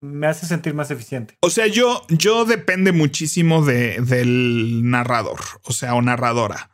[0.00, 1.36] me hace sentir más eficiente.
[1.40, 6.70] O sea, yo, yo depende muchísimo de, del narrador, o sea, o narradora.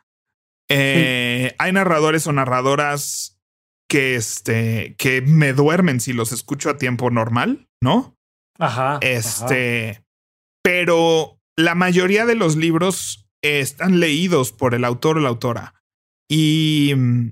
[0.67, 3.39] Eh, hay narradores o narradoras
[3.87, 8.15] que, este, que me duermen si los escucho a tiempo normal, ¿no?
[8.57, 8.99] Ajá.
[9.01, 10.03] Este,
[10.63, 15.73] pero la mayoría de los libros están leídos por el autor o la autora.
[16.29, 17.31] Y mm,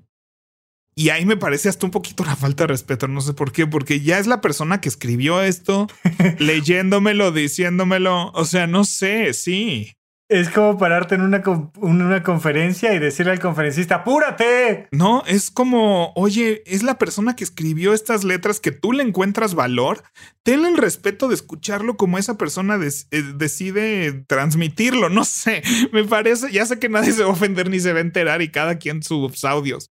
[0.98, 3.68] y ahí me parece hasta un poquito una falta de respeto, no sé por qué,
[3.68, 5.86] porque ya es la persona que escribió esto,
[6.40, 9.94] leyéndomelo, diciéndomelo, o sea, no sé, sí.
[10.28, 11.44] Es como pararte en una,
[11.76, 14.88] una conferencia y decirle al conferencista, apúrate.
[14.92, 19.54] No, es como, oye, es la persona que escribió estas letras que tú le encuentras
[19.54, 20.02] valor.
[20.42, 25.10] Tenle el respeto de escucharlo como esa persona eh, decide transmitirlo.
[25.10, 25.62] No sé,
[25.94, 28.42] me parece, ya sé que nadie se va a ofender ni se va a enterar
[28.42, 29.92] y cada quien sus audios.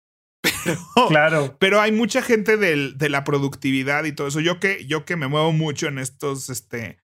[0.64, 1.56] Pero, claro.
[1.58, 4.40] pero hay mucha gente de la productividad y todo eso.
[4.40, 6.98] Yo que, yo que me muevo mucho en estos, este,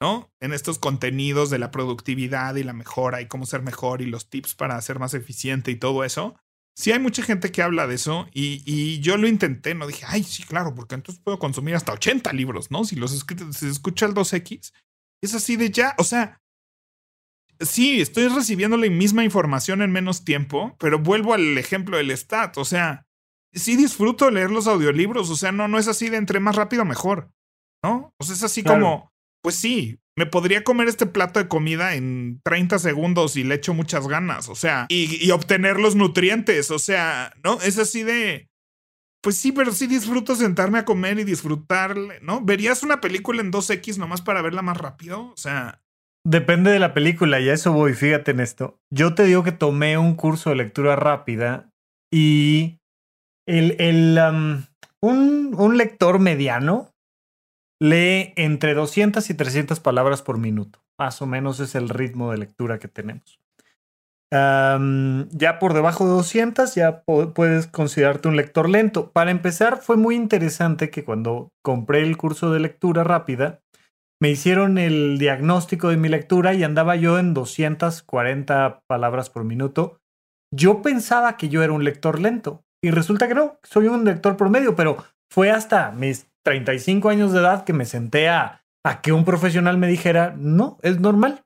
[0.00, 0.32] ¿no?
[0.40, 4.30] En estos contenidos de la productividad y la mejora y cómo ser mejor y los
[4.30, 6.36] tips para ser más eficiente y todo eso.
[6.76, 10.04] Sí hay mucha gente que habla de eso y, y yo lo intenté, no dije,
[10.06, 12.84] ay, sí, claro, porque entonces puedo consumir hasta 80 libros, ¿no?
[12.84, 14.72] Si los si se escucha el 2X,
[15.22, 16.39] es así de ya, o sea,
[17.60, 22.56] sí, estoy recibiendo la misma información en menos tiempo, pero vuelvo al ejemplo del stat.
[22.58, 23.06] O sea,
[23.52, 25.30] sí disfruto leer los audiolibros.
[25.30, 27.30] O sea, no, no es así de entre más rápido mejor.
[27.82, 28.12] ¿No?
[28.18, 29.10] O sea, es así como,
[29.42, 33.72] pues sí, me podría comer este plato de comida en 30 segundos y le echo
[33.72, 34.48] muchas ganas.
[34.48, 36.70] O sea, y, y obtener los nutrientes.
[36.70, 37.60] O sea, ¿no?
[37.62, 38.48] Es así de.
[39.22, 42.40] Pues sí, pero sí disfruto sentarme a comer y disfrutarle, ¿no?
[42.40, 45.30] ¿Verías una película en 2X nomás para verla más rápido?
[45.30, 45.82] O sea,
[46.26, 48.78] Depende de la película y eso voy, fíjate en esto.
[48.92, 51.70] Yo te digo que tomé un curso de lectura rápida
[52.12, 52.78] y
[53.48, 54.18] el, el,
[55.00, 56.90] un, un lector mediano
[57.80, 60.80] lee entre 200 y 300 palabras por minuto.
[60.98, 63.40] Más o menos es el ritmo de lectura que tenemos.
[64.30, 69.10] ya por debajo de 200 ya puedes considerarte un lector lento.
[69.10, 73.60] Para empezar, fue muy interesante que cuando compré el curso de lectura rápida,
[74.20, 79.98] me hicieron el diagnóstico de mi lectura y andaba yo en 240 palabras por minuto.
[80.54, 84.36] Yo pensaba que yo era un lector lento y resulta que no, soy un lector
[84.36, 84.98] promedio, pero
[85.32, 88.62] fue hasta mis 35 años de edad que me senté a,
[89.02, 91.42] que un profesional me dijera, no, es normal.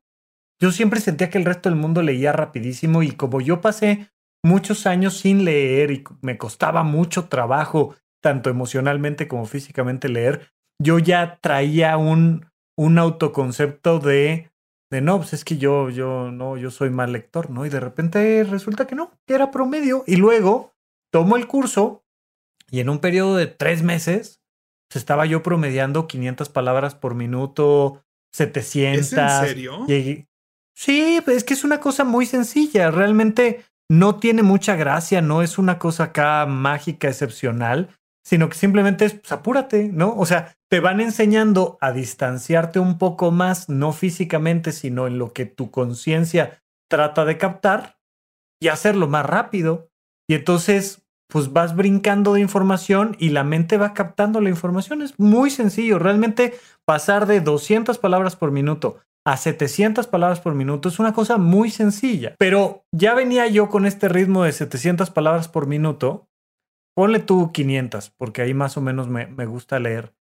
[0.60, 4.10] Yo siempre sentía que el resto del mundo leía rapidísimo y como yo pasé
[4.44, 10.98] muchos años sin leer y me costaba mucho trabajo, tanto emocionalmente como físicamente leer, yo
[10.98, 14.50] ya traía un, un autoconcepto de,
[14.90, 17.66] de no, pues es que yo, yo, no, yo soy mal lector, ¿no?
[17.66, 20.04] Y de repente resulta que no, que era promedio.
[20.06, 20.72] Y luego
[21.10, 22.04] tomo el curso
[22.70, 24.40] y en un periodo de tres meses
[24.88, 29.00] pues estaba yo promediando 500 palabras por minuto, 700.
[29.00, 29.87] ¿Es en serio?
[30.76, 32.90] Sí, pues es que es una cosa muy sencilla.
[32.90, 37.90] Realmente no tiene mucha gracia, no es una cosa acá mágica, excepcional,
[38.24, 40.16] sino que simplemente es, pues apúrate, ¿no?
[40.16, 45.32] O sea, te van enseñando a distanciarte un poco más, no físicamente, sino en lo
[45.32, 47.98] que tu conciencia trata de captar
[48.60, 49.90] y hacerlo más rápido.
[50.28, 55.02] Y entonces, pues vas brincando de información y la mente va captando la información.
[55.02, 55.98] Es muy sencillo.
[55.98, 56.54] Realmente
[56.87, 61.70] pasar de 200 palabras por minuto a 700 palabras por minuto es una cosa muy
[61.70, 62.34] sencilla.
[62.38, 66.28] Pero ya venía yo con este ritmo de 700 palabras por minuto.
[66.94, 70.14] Ponle tú 500, porque ahí más o menos me, me gusta leer.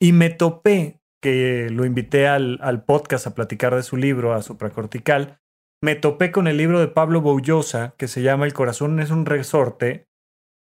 [0.00, 4.42] Y me topé, que lo invité al, al, podcast a platicar de su libro, a
[4.42, 5.40] Supracortical.
[5.82, 9.26] Me topé con el libro de Pablo Boullosa, que se llama El corazón es un
[9.26, 10.08] resorte.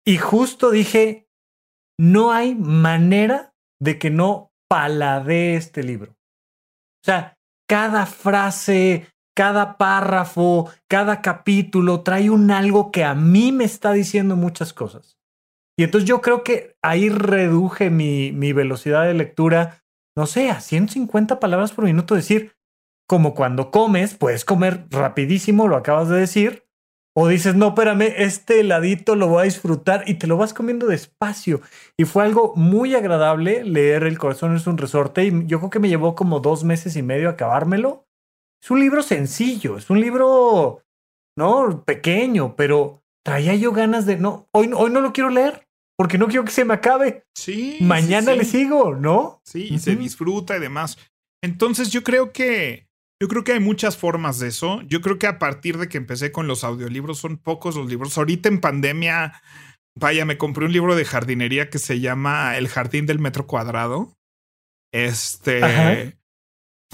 [0.05, 1.29] Y justo dije,
[1.99, 6.13] no hay manera de que no paladee este libro.
[6.13, 13.65] O sea, cada frase, cada párrafo, cada capítulo trae un algo que a mí me
[13.65, 15.18] está diciendo muchas cosas.
[15.80, 19.82] Y entonces yo creo que ahí reduje mi, mi velocidad de lectura,
[20.13, 22.15] no sé, a 150 palabras por minuto.
[22.15, 22.52] Decir,
[23.08, 26.65] como cuando comes, puedes comer rapidísimo, lo acabas de decir,
[27.15, 30.86] o dices, no, espérame, este heladito lo voy a disfrutar y te lo vas comiendo
[30.86, 31.62] despacio.
[31.96, 35.80] Y fue algo muy agradable leer El corazón es un resorte y yo creo que
[35.80, 38.06] me llevó como dos meses y medio acabármelo.
[38.62, 40.84] Es un libro sencillo, es un libro,
[41.38, 41.86] ¿no?
[41.86, 45.68] Pequeño, pero traía yo ganas de, no, hoy, hoy no lo quiero leer
[45.99, 47.25] porque no quiero que se me acabe.
[47.35, 47.77] Sí.
[47.81, 49.41] Mañana le sigo, ¿no?
[49.43, 50.97] Sí, y se disfruta y demás.
[51.43, 52.88] Entonces yo creo que
[53.21, 54.81] yo creo que hay muchas formas de eso.
[54.83, 58.17] Yo creo que a partir de que empecé con los audiolibros son pocos los libros.
[58.17, 59.41] Ahorita en pandemia,
[59.93, 64.15] vaya, me compré un libro de jardinería que se llama El jardín del metro cuadrado.
[64.93, 66.17] Este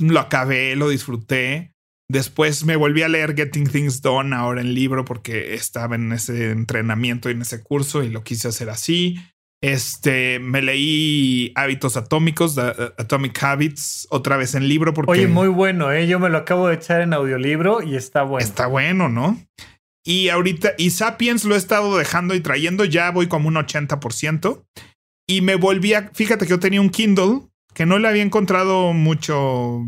[0.01, 1.74] lo acabé, lo disfruté.
[2.09, 6.51] Después me volví a leer Getting Things Done ahora en libro porque estaba en ese
[6.51, 9.17] entrenamiento y en ese curso y lo quise hacer así.
[9.61, 14.93] Este, me leí Hábitos Atómicos, Atomic Habits, otra vez en libro.
[14.93, 16.05] Porque Oye, muy bueno, ¿eh?
[16.05, 18.45] Yo me lo acabo de echar en audiolibro y está bueno.
[18.45, 19.39] Está bueno, ¿no?
[20.05, 24.63] Y ahorita, y Sapiens lo he estado dejando y trayendo, ya voy como un 80%.
[25.27, 28.93] Y me volví a, fíjate que yo tenía un Kindle que no le había encontrado
[28.93, 29.83] mucho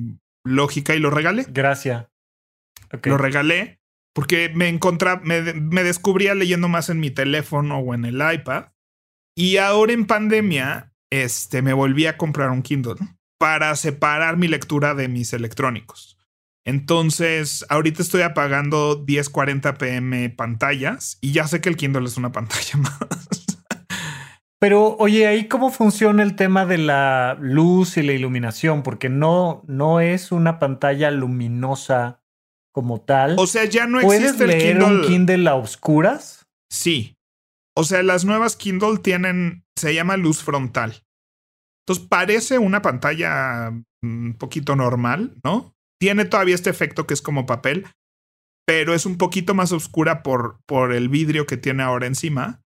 [0.48, 1.46] lógica y lo regalé.
[1.50, 2.08] Gracias.
[3.04, 3.80] Lo regalé
[4.14, 8.72] porque me encontraba, me, me descubría leyendo más en mi teléfono o en el iPad.
[9.36, 12.96] Y ahora en pandemia, este, me volví a comprar un Kindle
[13.38, 16.18] para separar mi lectura de mis electrónicos.
[16.66, 22.32] Entonces, ahorita estoy apagando 1040 pm pantallas y ya sé que el Kindle es una
[22.32, 23.57] pantalla más.
[24.60, 29.64] Pero, oye, ahí cómo funciona el tema de la luz y la iluminación, porque no,
[29.68, 32.22] no es una pantalla luminosa
[32.74, 33.36] como tal.
[33.38, 36.48] O sea, ya no existe ¿Puedes leer un Kindle a oscuras?
[36.72, 37.18] Sí,
[37.78, 41.04] o sea, las nuevas Kindle tienen, se llama luz frontal.
[41.84, 45.76] Entonces parece una pantalla un poquito normal, ¿no?
[46.02, 47.86] Tiene todavía este efecto que es como papel,
[48.66, 52.64] pero es un poquito más oscura por, por el vidrio que tiene ahora encima.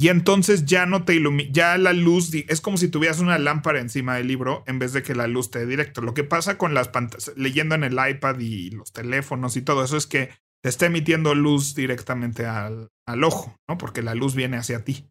[0.00, 3.80] Y entonces ya no te ilumina, ya la luz es como si tuvieras una lámpara
[3.80, 6.00] encima del libro en vez de que la luz te dé directo.
[6.00, 9.84] Lo que pasa con las pantallas, leyendo en el iPad y los teléfonos y todo
[9.84, 10.30] eso es que
[10.62, 13.76] te está emitiendo luz directamente al, al ojo, ¿no?
[13.76, 15.04] Porque la luz viene hacia ti.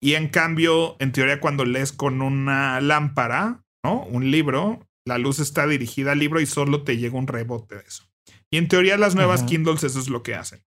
[0.00, 4.02] Y en cambio, en teoría, cuando lees con una lámpara, ¿no?
[4.04, 7.82] Un libro, la luz está dirigida al libro y solo te llega un rebote de
[7.82, 8.04] eso.
[8.50, 10.64] Y en teoría, las nuevas Kindles eso es lo que hacen.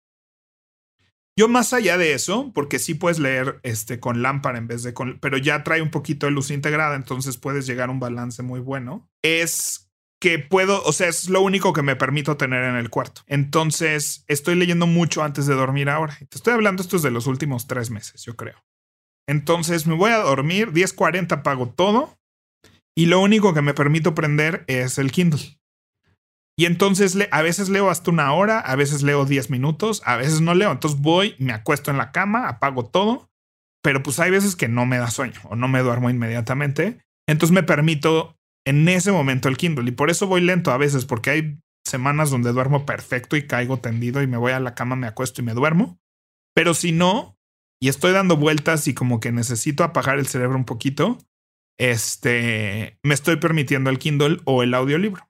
[1.40, 4.94] Yo más allá de eso, porque sí puedes leer este con lámpara en vez de
[4.94, 8.44] con, pero ya trae un poquito de luz integrada, entonces puedes llegar a un balance
[8.44, 9.10] muy bueno.
[9.24, 13.22] Es que puedo, o sea, es lo único que me permito tener en el cuarto.
[13.26, 16.18] Entonces, estoy leyendo mucho antes de dormir ahora.
[16.18, 18.62] Te estoy hablando, esto es de los últimos tres meses, yo creo.
[19.26, 22.20] Entonces, me voy a dormir, 10.40 pago todo
[22.98, 25.59] y lo único que me permito prender es el Kindle.
[26.60, 30.42] Y entonces a veces leo hasta una hora, a veces leo 10 minutos, a veces
[30.42, 30.74] no leo.
[30.74, 33.32] Entonces voy, me acuesto en la cama, apago todo,
[33.82, 37.00] pero pues hay veces que no me da sueño o no me duermo inmediatamente.
[37.30, 38.36] Entonces me permito
[38.66, 42.30] en ese momento el Kindle y por eso voy lento a veces porque hay semanas
[42.30, 45.46] donde duermo perfecto y caigo tendido y me voy a la cama, me acuesto y
[45.46, 45.98] me duermo.
[46.54, 47.38] Pero si no,
[47.82, 51.20] y estoy dando vueltas y como que necesito apagar el cerebro un poquito,
[51.78, 55.29] este, me estoy permitiendo el Kindle o el audiolibro.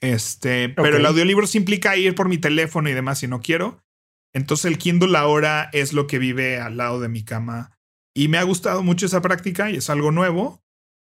[0.00, 3.82] Este, pero el audiolibro sí implica ir por mi teléfono y demás si no quiero.
[4.34, 7.78] Entonces el Kindle ahora es lo que vive al lado de mi cama.
[8.14, 10.62] Y me ha gustado mucho esa práctica y es algo nuevo.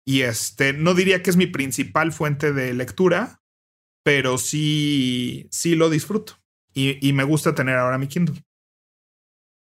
[0.07, 3.43] Y este, no diría que es mi principal fuente de lectura,
[4.05, 6.35] pero sí, sí lo disfruto.
[6.73, 8.45] Y, y me gusta tener ahora mi Kindle.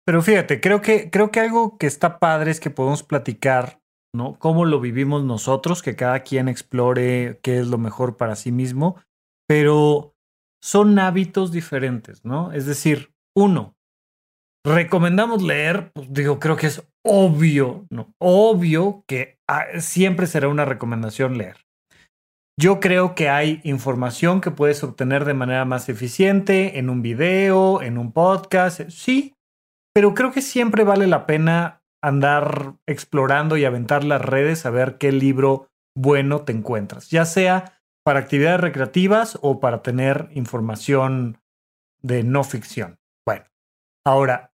[0.04, 3.80] Pero fíjate, creo que, creo que algo que está padre es que podemos platicar,
[4.12, 4.36] ¿no?
[4.40, 8.96] Cómo lo vivimos nosotros, que cada quien explore qué es lo mejor para sí mismo
[9.52, 10.14] pero
[10.62, 12.52] son hábitos diferentes, ¿no?
[12.52, 13.74] Es decir, uno,
[14.64, 18.14] recomendamos leer, pues digo, creo que es obvio, ¿no?
[18.18, 21.58] Obvio que ah, siempre será una recomendación leer.
[22.58, 27.82] Yo creo que hay información que puedes obtener de manera más eficiente en un video,
[27.82, 29.34] en un podcast, sí,
[29.94, 34.96] pero creo que siempre vale la pena andar explorando y aventar las redes a ver
[34.96, 41.38] qué libro bueno te encuentras, ya sea para actividades recreativas o para tener información
[42.00, 42.98] de no ficción.
[43.26, 43.44] Bueno,
[44.04, 44.52] ahora,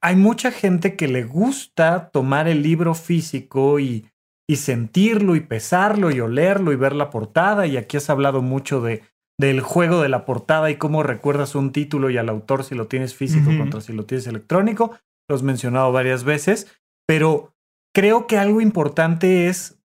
[0.00, 4.08] hay mucha gente que le gusta tomar el libro físico y,
[4.48, 7.66] y sentirlo y pesarlo y olerlo y ver la portada.
[7.66, 9.02] Y aquí has hablado mucho de,
[9.38, 12.86] del juego de la portada y cómo recuerdas un título y al autor si lo
[12.86, 14.98] tienes físico contra si lo tienes electrónico.
[15.28, 17.54] Lo has mencionado varias veces, pero
[17.94, 19.79] creo que algo importante es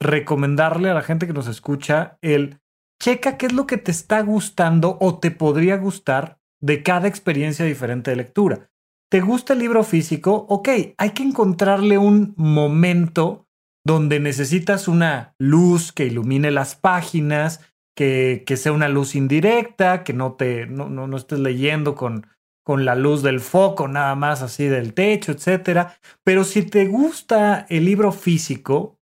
[0.00, 2.60] recomendarle a la gente que nos escucha el
[3.00, 7.64] checa qué es lo que te está gustando o te podría gustar de cada experiencia
[7.64, 8.70] diferente de lectura.
[9.10, 10.46] ¿Te gusta el libro físico?
[10.48, 13.46] Ok, hay que encontrarle un momento
[13.86, 17.60] donde necesitas una luz que ilumine las páginas,
[17.94, 22.26] que, que sea una luz indirecta, que no te no, no, no estés leyendo con,
[22.64, 25.98] con la luz del foco, nada más así del techo, etcétera.
[26.24, 28.98] Pero si te gusta el libro físico,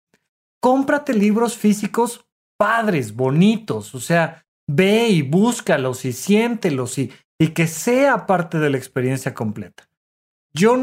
[0.62, 2.26] cómprate libros físicos
[2.58, 8.70] padres, bonitos, o sea, ve y búscalos y siéntelos y, y que sea parte de
[8.70, 9.88] la experiencia completa.
[10.54, 10.76] Yo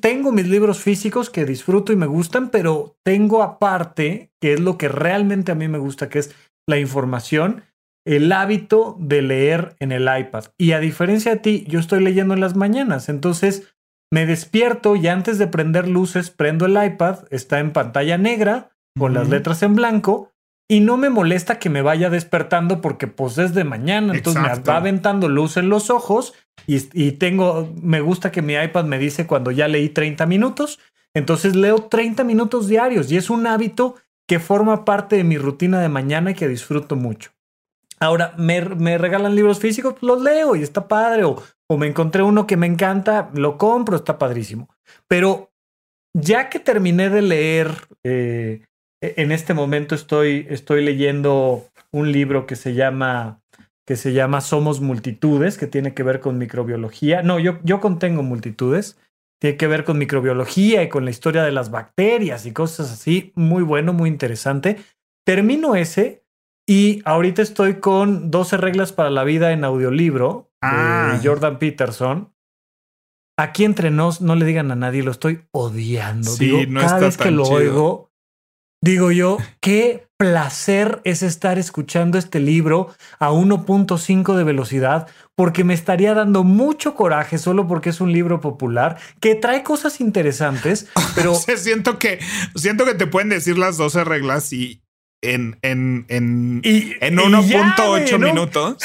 [0.00, 4.78] tengo mis libros físicos que disfruto y me gustan, pero tengo aparte, que es lo
[4.78, 6.36] que realmente a mí me gusta, que es
[6.68, 7.64] la información,
[8.06, 10.44] el hábito de leer en el iPad.
[10.56, 13.74] Y a diferencia de ti, yo estoy leyendo en las mañanas, entonces
[14.12, 19.14] me despierto y antes de prender luces, prendo el iPad, está en pantalla negra, con
[19.14, 20.32] las letras en blanco
[20.68, 24.48] y no me molesta que me vaya despertando porque pues es de mañana, entonces me
[24.48, 26.34] va aventando luz en los ojos
[26.66, 30.78] y, tengo, me gusta que mi iPad me dice cuando ya leí 30 minutos,
[31.14, 33.94] entonces leo 30 minutos diarios y es un hábito
[34.28, 37.30] que forma parte de mi rutina de mañana y que disfruto mucho.
[38.00, 42.22] Ahora, me, me regalan libros físicos, los leo y está padre, o, o me encontré
[42.22, 44.68] uno que me encanta, lo compro, está padrísimo.
[45.08, 45.50] Pero
[46.14, 48.62] ya que terminé de leer eh,
[49.00, 53.40] en este momento estoy, estoy leyendo un libro que se llama
[53.88, 57.22] que se llama Somos Multitudes, que tiene que ver con microbiología.
[57.22, 58.98] No, yo, yo contengo multitudes.
[59.40, 63.32] Tiene que ver con microbiología y con la historia de las bacterias y cosas así.
[63.34, 64.76] Muy bueno, muy interesante.
[65.24, 66.22] Termino ese
[66.68, 71.18] y ahorita estoy con 12 reglas para la vida en audiolibro de ah.
[71.24, 72.34] Jordan Peterson.
[73.38, 76.28] Aquí entre nos, no le digan a nadie, lo estoy odiando.
[76.28, 78.07] Sí, no cada vez que lo oigo,
[78.80, 85.74] Digo yo, qué placer es estar escuchando este libro a 1.5 de velocidad, porque me
[85.74, 91.34] estaría dando mucho coraje solo porque es un libro popular que trae cosas interesantes, pero
[91.34, 92.20] siento que
[92.54, 94.80] siento que te pueden decir las 12 reglas y
[95.22, 98.76] en en en, en 1.8 minutos.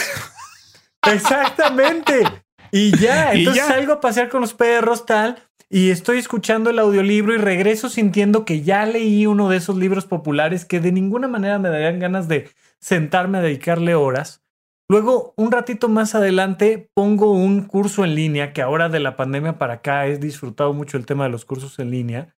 [1.06, 2.24] Exactamente.
[2.72, 5.38] Y ya, entonces salgo a pasear con los perros, tal,
[5.74, 10.06] y estoy escuchando el audiolibro y regreso sintiendo que ya leí uno de esos libros
[10.06, 12.48] populares que de ninguna manera me darían ganas de
[12.80, 14.44] sentarme a dedicarle horas.
[14.88, 19.58] Luego, un ratito más adelante, pongo un curso en línea, que ahora de la pandemia
[19.58, 22.36] para acá he disfrutado mucho el tema de los cursos en línea.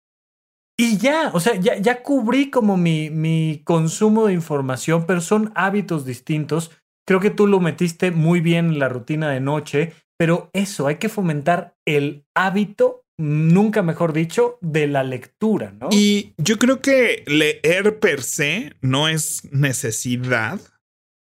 [0.79, 5.51] Y ya, o sea, ya, ya cubrí como mi, mi consumo de información, pero son
[5.57, 6.71] hábitos distintos.
[7.05, 10.97] Creo que tú lo metiste muy bien en la rutina de noche, pero eso, hay
[10.97, 15.89] que fomentar el hábito, nunca mejor dicho, de la lectura, ¿no?
[15.91, 20.61] Y yo creo que leer per se no es necesidad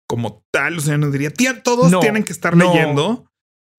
[0.08, 1.32] como tal, o sea, no diría,
[1.64, 3.28] todos tienen que estar leyendo,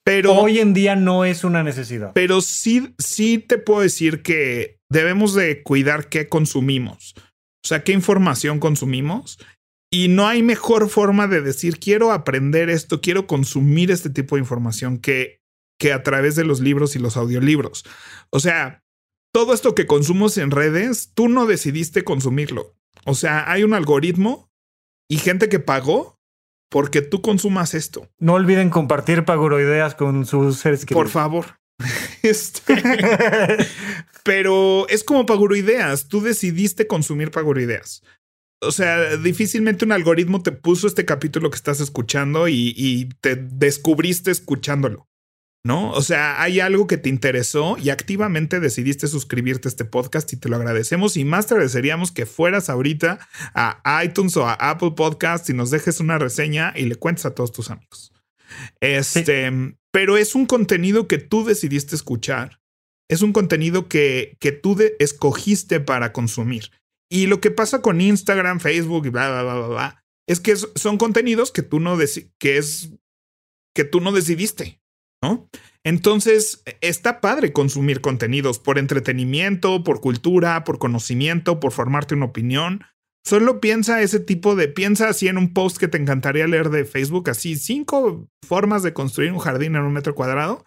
[0.05, 2.13] pero hoy en día no es una necesidad.
[2.15, 7.93] Pero sí, sí te puedo decir que debemos de cuidar qué consumimos, o sea, qué
[7.93, 9.39] información consumimos.
[9.89, 14.41] Y no hay mejor forma de decir, quiero aprender esto, quiero consumir este tipo de
[14.41, 15.41] información que,
[15.79, 17.85] que a través de los libros y los audiolibros.
[18.31, 18.85] O sea,
[19.33, 22.75] todo esto que consumos en redes, tú no decidiste consumirlo.
[23.05, 24.51] O sea, hay un algoritmo
[25.09, 26.19] y gente que pagó
[26.71, 28.11] porque tú consumas esto.
[28.19, 31.05] No olviden compartir Paguroideas con sus seres queridos.
[31.05, 31.47] Por favor.
[32.23, 32.75] Este,
[34.25, 36.09] pero es como Paguroideas.
[36.09, 38.03] Tú decidiste consumir Paguroideas.
[38.61, 43.37] O sea, difícilmente un algoritmo te puso este capítulo que estás escuchando y, y te
[43.37, 45.07] descubriste escuchándolo.
[45.67, 45.91] ¿No?
[45.91, 50.37] O sea, hay algo que te interesó y activamente decidiste suscribirte a este podcast y
[50.37, 53.19] te lo agradecemos y más te agradeceríamos que fueras ahorita
[53.55, 57.35] a iTunes o a Apple Podcasts y nos dejes una reseña y le cuentes a
[57.35, 58.13] todos tus amigos.
[58.81, 59.51] Este,
[59.91, 62.61] pero es un contenido que tú decidiste escuchar.
[63.09, 66.71] Es un contenido que, que tú escogiste para consumir.
[67.11, 70.99] Y lo que pasa con Instagram, Facebook y bla, bla, bla, bla, es que son
[70.99, 71.99] contenidos que tú no
[72.39, 72.91] que es
[73.75, 74.81] que tú no decidiste.
[75.85, 82.85] Entonces, está padre consumir contenidos por entretenimiento, por cultura, por conocimiento, por formarte una opinión.
[83.25, 86.85] Solo piensa ese tipo de, piensa así en un post que te encantaría leer de
[86.85, 90.65] Facebook, así cinco formas de construir un jardín en un metro cuadrado.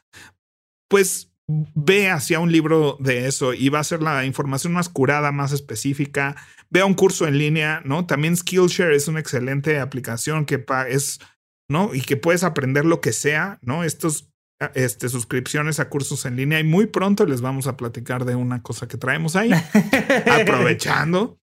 [0.90, 5.32] Pues ve hacia un libro de eso y va a ser la información más curada,
[5.32, 6.36] más específica.
[6.70, 8.06] Ve a un curso en línea, ¿no?
[8.06, 11.20] También Skillshare es una excelente aplicación que es,
[11.70, 11.94] ¿no?
[11.96, 13.84] Y que puedes aprender lo que sea, ¿no?
[13.84, 14.29] Estos
[14.74, 18.62] este, suscripciones a cursos en línea y muy pronto les vamos a platicar de una
[18.62, 19.52] cosa que traemos ahí.
[20.42, 21.40] aprovechando.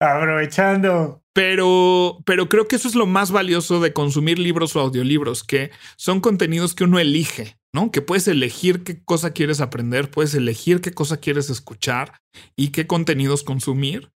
[0.00, 1.22] Aprovechando.
[1.32, 5.70] Pero, pero creo que eso es lo más valioso de consumir libros o audiolibros, que
[5.96, 7.90] son contenidos que uno elige, ¿no?
[7.90, 12.20] Que puedes elegir qué cosa quieres aprender, puedes elegir qué cosa quieres escuchar
[12.56, 14.10] y qué contenidos consumir.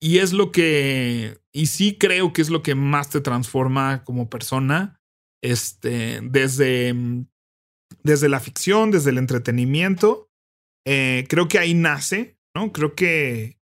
[0.00, 4.28] Y es lo que, y sí creo que es lo que más te transforma como
[4.28, 5.00] persona,
[5.42, 6.94] este, desde
[8.02, 10.28] desde la ficción, desde el entretenimiento.
[10.86, 12.72] Eh, creo que ahí nace, ¿no?
[12.72, 13.58] Creo que,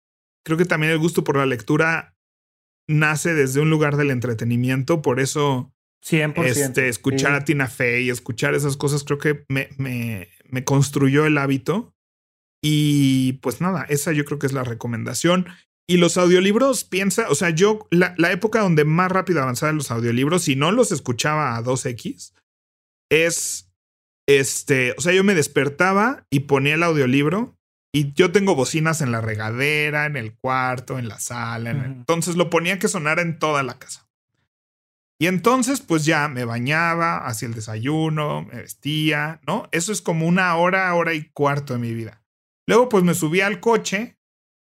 [0.44, 2.16] creo que también el gusto por la lectura
[2.88, 5.72] nace desde un lugar del entretenimiento, por eso
[6.04, 11.24] 100%, este, escuchar a Tina Fey, escuchar esas cosas, creo que me, me, me construyó
[11.26, 11.94] el hábito.
[12.64, 15.46] Y pues nada, esa yo creo que es la recomendación.
[15.88, 19.90] Y los audiolibros, piensa, o sea, yo, la, la época donde más rápido avanzaba los
[19.90, 22.32] audiolibros, si no los escuchaba a 2X,
[23.10, 23.71] es
[24.26, 27.56] este, o sea, yo me despertaba y ponía el audiolibro
[27.94, 31.70] y yo tengo bocinas en la regadera, en el cuarto, en la sala.
[31.70, 34.08] Entonces lo ponía que sonara en toda la casa.
[35.20, 39.68] Y entonces, pues ya me bañaba, hacía el desayuno, me vestía, ¿no?
[39.70, 42.24] Eso es como una hora, hora y cuarto de mi vida.
[42.66, 44.18] Luego, pues me subía al coche,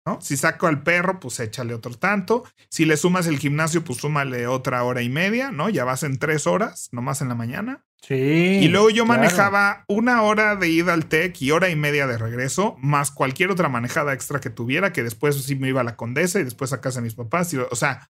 [0.06, 0.20] ¿no?
[0.20, 2.44] Si saco al perro, pues échale otro tanto.
[2.68, 5.70] Si le sumas el gimnasio, pues súmale otra hora y media, ¿no?
[5.70, 7.84] Ya vas en tres horas, nomás en la mañana.
[8.06, 8.60] Sí.
[8.62, 12.18] Y luego yo manejaba una hora de ida al TEC y hora y media de
[12.18, 15.96] regreso, más cualquier otra manejada extra que tuviera, que después sí me iba a la
[15.96, 17.54] Condesa y después a casa de mis papás.
[17.54, 18.10] o sea,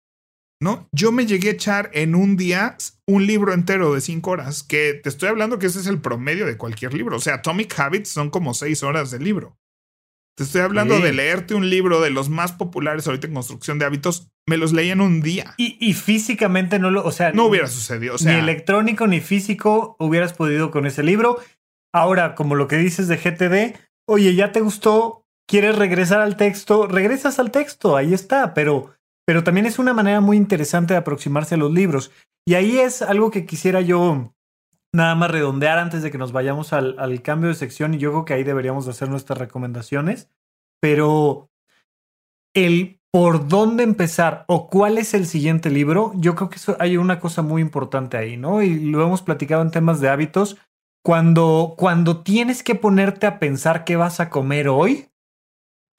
[0.62, 0.88] ¿no?
[0.92, 2.76] Yo me llegué a echar en un día
[3.06, 6.46] un libro entero de cinco horas, que te estoy hablando que ese es el promedio
[6.46, 7.16] de cualquier libro.
[7.16, 9.58] O sea, Atomic Habits son como seis horas de libro.
[10.34, 13.84] Te estoy hablando de leerte un libro de los más populares ahorita en construcción de
[13.84, 14.30] hábitos.
[14.46, 15.54] Me los leí en un día.
[15.58, 18.14] Y, físicamente no lo, o sea, no hubiera sucedido.
[18.14, 21.38] O sea, ni electrónico ni físico hubieras podido con ese libro.
[21.92, 26.86] Ahora, como lo que dices de GTD, oye, ya te gustó, quieres regresar al texto,
[26.86, 28.94] regresas al texto, ahí está, pero,
[29.26, 32.10] pero también es una manera muy interesante de aproximarse a los libros.
[32.46, 34.31] Y ahí es algo que quisiera yo
[34.94, 38.24] nada más redondear antes de que nos vayamos al, cambio de sección y yo creo
[38.24, 40.28] que ahí deberíamos hacer nuestras recomendaciones,
[40.80, 41.50] pero
[42.54, 46.96] el por dónde empezar o cuál es el siguiente libro, yo creo que eso, hay
[46.96, 48.62] una cosa muy importante ahí, ¿no?
[48.62, 50.56] Y lo hemos platicado en temas de hábitos.
[51.04, 55.10] Cuando, cuando tienes que ponerte a pensar qué vas a comer hoy,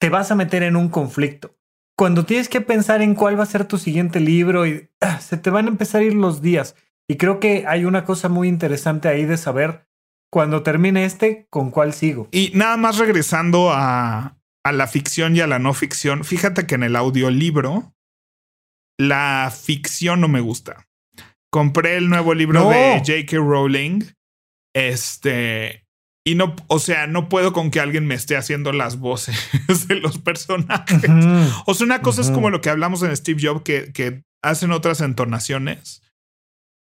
[0.00, 1.54] te vas a meter en un conflicto.
[1.96, 5.36] Cuando tienes que pensar en cuál va a ser tu siguiente libro y ah, se
[5.36, 6.74] te van a empezar a ir los días.
[7.08, 9.86] Y creo que hay una cosa muy interesante ahí de saber
[10.30, 12.28] cuando termine este, con cuál sigo.
[12.32, 16.24] Y nada más regresando a, a la ficción y a la no ficción.
[16.24, 17.94] Fíjate que en el audiolibro,
[18.98, 20.88] la ficción no me gusta.
[21.50, 23.36] Compré el nuevo libro de J.K.
[23.36, 24.02] Rowling.
[24.74, 25.84] Este.
[26.26, 29.36] Y no, o sea, no puedo con que alguien me esté haciendo las voces
[29.88, 31.02] de los personajes.
[31.66, 34.72] O sea, una cosa es como lo que hablamos en Steve Jobs, que, que hacen
[34.72, 36.02] otras entonaciones.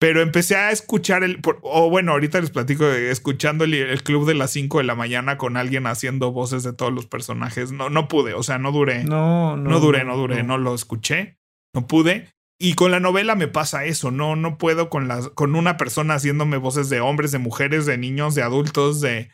[0.02, 1.40] Pero empecé a escuchar el.
[1.62, 5.58] O bueno, ahorita les platico escuchando el, club de las 5 de la mañana con
[5.58, 7.72] alguien haciendo voces de todos los personajes.
[7.72, 9.04] No, no pude, o sea, no duré.
[9.04, 9.70] No, no.
[9.70, 11.38] No duré, no duré, no, lo escuché.
[11.76, 12.30] No pude.
[12.60, 14.10] Y con la novela me pasa eso.
[14.10, 18.00] No, no puedo con las, con una persona haciéndome voces de hombres, de mujeres, de
[18.00, 19.30] niños, de adultos, de.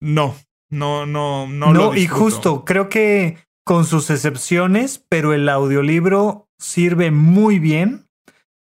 [0.00, 0.36] No,
[0.70, 1.72] no, no, no.
[1.72, 8.06] No, y justo, creo que con sus excepciones, pero el audiolibro sirve muy bien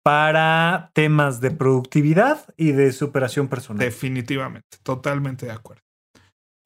[0.03, 3.85] para temas de productividad y de superación personal.
[3.85, 5.83] Definitivamente, totalmente de acuerdo.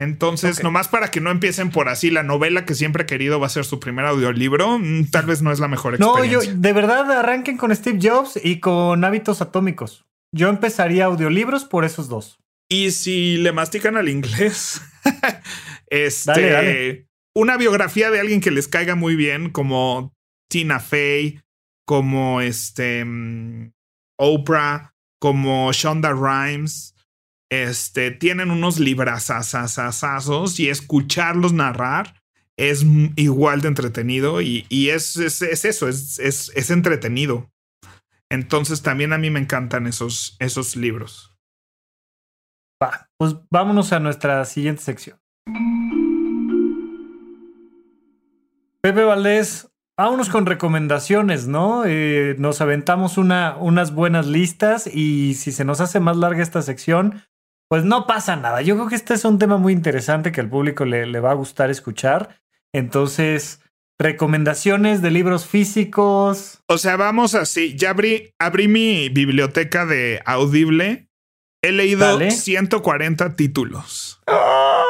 [0.01, 3.47] Entonces, nomás para que no empiecen por así, la novela que siempre he querido va
[3.47, 6.39] a ser su primer audiolibro, mm, tal vez no es la mejor experiencia.
[6.39, 10.05] No, yo, de verdad, arranquen con Steve Jobs y con Hábitos Atómicos.
[10.32, 12.39] Yo empezaría audiolibros por esos dos.
[12.68, 14.82] Y si le mastican al inglés,
[15.87, 20.12] este, una biografía de alguien que les caiga muy bien, como
[20.51, 21.41] Tina Fey,
[21.87, 23.72] como este mm,
[24.18, 26.95] Oprah, como Shonda Rhimes,
[27.51, 32.24] este, tienen unos librazazazazazos y escucharlos narrar
[32.57, 32.85] es
[33.16, 37.51] igual de entretenido y, y es, es, eso, es, es, entretenido.
[38.30, 41.37] Entonces también a mí me encantan esos, esos libros.
[42.82, 45.18] Va, pues vámonos a nuestra siguiente sección.
[48.82, 51.84] Pepe Valdés, Vámonos con recomendaciones, ¿no?
[51.86, 56.62] Eh, nos aventamos una, unas buenas listas y si se nos hace más larga esta
[56.62, 57.22] sección,
[57.68, 58.61] pues no pasa nada.
[58.61, 61.30] Yo creo que este es un tema muy interesante que al público le, le va
[61.30, 62.40] a gustar escuchar.
[62.72, 63.61] Entonces,
[63.99, 66.61] recomendaciones de libros físicos.
[66.66, 67.76] O sea, vamos así.
[67.76, 71.09] Ya abrí, abrí mi biblioteca de Audible.
[71.62, 74.20] He leído 140 títulos.
[74.26, 74.82] ¡Ah!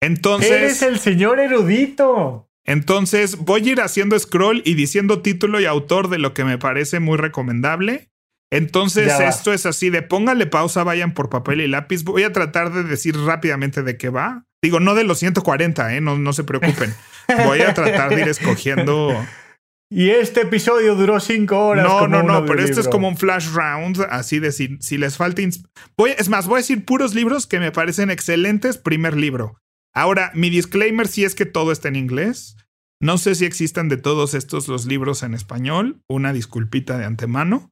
[0.00, 0.50] Entonces.
[0.50, 2.49] Eres el señor erudito.
[2.70, 6.56] Entonces voy a ir haciendo scroll y diciendo título y autor de lo que me
[6.56, 8.10] parece muy recomendable.
[8.52, 12.04] Entonces esto es así de póngale pausa, vayan por papel y lápiz.
[12.04, 14.44] Voy a tratar de decir rápidamente de qué va.
[14.62, 16.00] Digo, no de los 140, ¿eh?
[16.00, 16.94] no, no se preocupen.
[17.44, 19.20] Voy a tratar de ir escogiendo.
[19.90, 21.84] Y este episodio duró cinco horas.
[21.84, 25.16] No, no, no, pero esto es como un flash round, así de si, si les
[25.16, 25.42] falta...
[25.96, 28.78] Voy, es más, voy a decir puros libros que me parecen excelentes.
[28.78, 29.60] Primer libro.
[29.94, 32.56] Ahora, mi disclaimer sí es que todo está en inglés.
[33.02, 36.02] No sé si existan de todos estos los libros en español.
[36.08, 37.70] Una disculpita de antemano.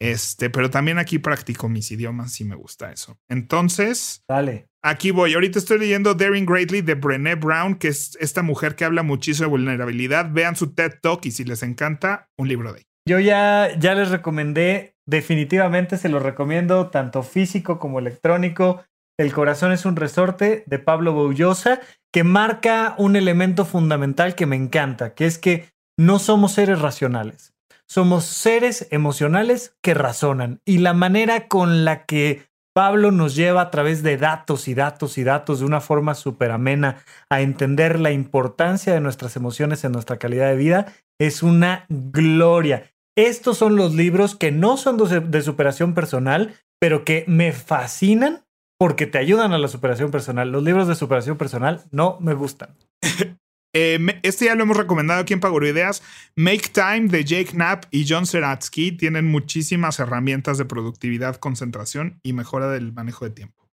[0.00, 3.18] Este, pero también aquí practico mis idiomas si me gusta eso.
[3.28, 4.66] Entonces, Dale.
[4.82, 5.34] aquí voy.
[5.34, 9.46] Ahorita estoy leyendo Daring Greatly de Brené Brown, que es esta mujer que habla muchísimo
[9.46, 10.30] de vulnerabilidad.
[10.32, 12.88] Vean su TED Talk y si les encanta, un libro de ella.
[13.06, 18.82] Yo ya, ya les recomendé, definitivamente se lo recomiendo, tanto físico como electrónico.
[19.18, 21.80] El corazón es un resorte de Pablo Boullosa,
[22.12, 27.54] que marca un elemento fundamental que me encanta, que es que no somos seres racionales.
[27.88, 30.60] Somos seres emocionales que razonan.
[30.64, 35.16] Y la manera con la que Pablo nos lleva a través de datos y datos
[35.16, 39.92] y datos de una forma súper amena a entender la importancia de nuestras emociones en
[39.92, 42.90] nuestra calidad de vida es una gloria.
[43.16, 44.96] Estos son los libros que no son
[45.30, 48.43] de superación personal, pero que me fascinan
[48.78, 50.50] porque te ayudan a la superación personal.
[50.50, 52.76] Los libros de superación personal no me gustan.
[53.76, 56.00] Eh, este ya lo hemos recomendado aquí en Paguro Ideas.
[56.36, 62.34] Make Time de Jake Knapp y John Seratsky tienen muchísimas herramientas de productividad, concentración y
[62.34, 63.68] mejora del manejo de tiempo.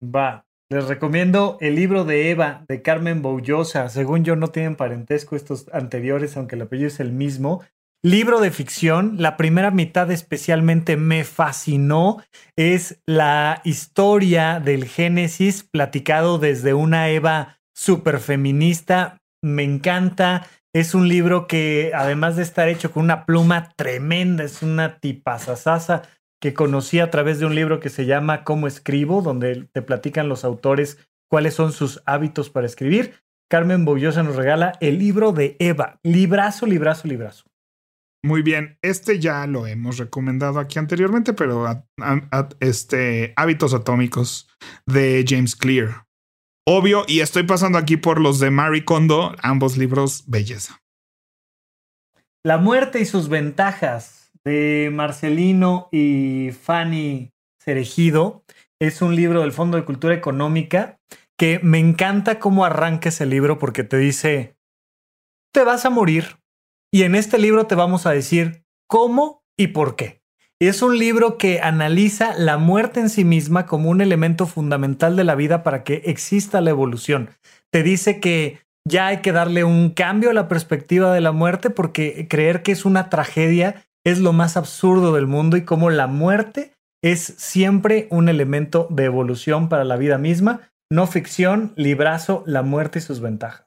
[0.00, 0.46] Va.
[0.68, 3.88] Les recomiendo el libro de Eva de Carmen Boullosa.
[3.88, 7.62] Según yo, no tienen parentesco estos anteriores, aunque el apellido es el mismo
[8.02, 9.16] libro de ficción.
[9.18, 12.22] La primera mitad especialmente me fascinó.
[12.56, 19.18] Es la historia del Génesis platicado desde una Eva super feminista.
[19.42, 20.46] Me encanta.
[20.72, 26.02] Es un libro que, además de estar hecho con una pluma tremenda, es una tipazazasa
[26.40, 30.28] que conocí a través de un libro que se llama Cómo escribo, donde te platican
[30.28, 33.14] los autores cuáles son sus hábitos para escribir.
[33.48, 35.98] Carmen Boullosa nos regala el libro de Eva.
[36.02, 37.44] Librazo, librazo, librazo.
[38.24, 41.66] Muy bien, este ya lo hemos recomendado aquí anteriormente, pero
[42.60, 44.48] este Hábitos Atómicos
[44.86, 46.06] de James Clear.
[46.68, 50.82] Obvio, y estoy pasando aquí por los de Marie Kondo, ambos libros belleza.
[52.44, 58.44] La muerte y sus ventajas de Marcelino y Fanny Cerejido
[58.80, 60.98] es un libro del Fondo de Cultura Económica
[61.38, 64.56] que me encanta cómo arranca ese libro porque te dice,
[65.52, 66.38] te vas a morir
[66.96, 70.22] y en este libro te vamos a decir cómo y por qué.
[70.58, 75.24] Es un libro que analiza la muerte en sí misma como un elemento fundamental de
[75.24, 77.28] la vida para que exista la evolución.
[77.70, 81.68] Te dice que ya hay que darle un cambio a la perspectiva de la muerte
[81.68, 86.06] porque creer que es una tragedia es lo más absurdo del mundo y como la
[86.06, 86.72] muerte
[87.04, 90.72] es siempre un elemento de evolución para la vida misma.
[90.90, 93.65] No ficción, librazo, la muerte y sus ventajas.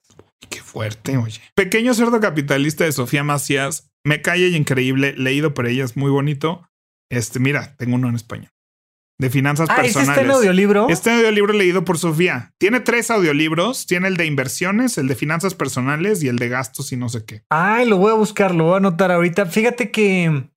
[0.69, 1.41] Fuerte, oye.
[1.55, 3.89] Pequeño cerdo capitalista de Sofía Macías.
[4.03, 6.69] Me cae increíble, leído por ella, es muy bonito.
[7.09, 8.51] Este, mira, tengo uno en español.
[9.19, 10.17] De finanzas ah, personales.
[10.17, 10.87] ¿Este audiolibro?
[10.87, 12.53] Este audiolibro leído por Sofía.
[12.57, 13.85] Tiene tres audiolibros.
[13.87, 17.25] Tiene el de inversiones, el de finanzas personales y el de gastos y no sé
[17.25, 17.43] qué.
[17.49, 19.47] Ay, lo voy a buscar, lo voy a anotar ahorita.
[19.47, 20.49] Fíjate que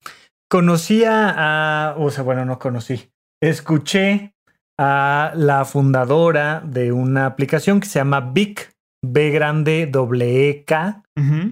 [0.47, 3.09] conocía a, o sea, bueno, no conocí.
[3.41, 4.33] Escuché
[4.79, 8.72] a la fundadora de una aplicación que se llama Vic,
[9.05, 11.03] B grande W K,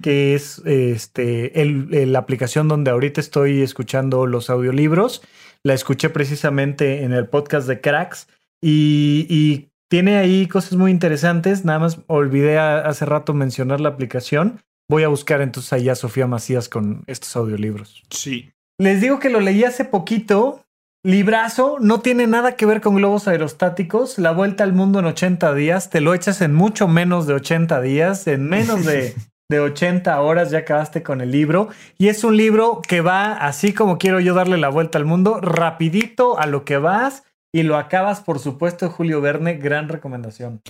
[0.02, 5.22] que es este, el, la aplicación donde ahorita estoy escuchando los audiolibros.
[5.62, 8.26] La escuché precisamente en el podcast de Cracks
[8.60, 11.66] y, tiene ahí cosas muy interesantes.
[11.66, 14.58] Nada más olvidé hace rato mencionar la aplicación.
[14.88, 18.02] Voy a buscar entonces ahí a Sofía Macías con estos audiolibros.
[18.08, 18.52] Sí.
[18.78, 20.61] Les digo que lo leí hace poquito.
[21.04, 24.18] Librazo, no tiene nada que ver con globos aerostáticos.
[24.18, 27.80] La vuelta al mundo en 80 días, te lo echas en mucho menos de 80
[27.80, 29.14] días, en menos de
[29.52, 31.68] de 80 horas, ya acabaste con el libro.
[31.98, 35.40] Y es un libro que va, así como quiero yo darle la vuelta al mundo,
[35.40, 39.54] rapidito a lo que vas y lo acabas, por supuesto, Julio Verne.
[39.58, 40.62] Gran recomendación.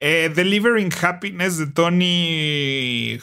[0.00, 3.18] Eh, Delivering Happiness de Tony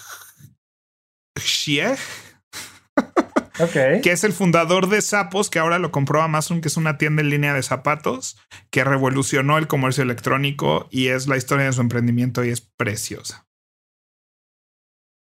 [4.02, 7.22] Que es el fundador de Sapos, que ahora lo compró Amazon, que es una tienda
[7.22, 8.38] en línea de zapatos
[8.70, 13.48] que revolucionó el comercio electrónico y es la historia de su emprendimiento y es preciosa.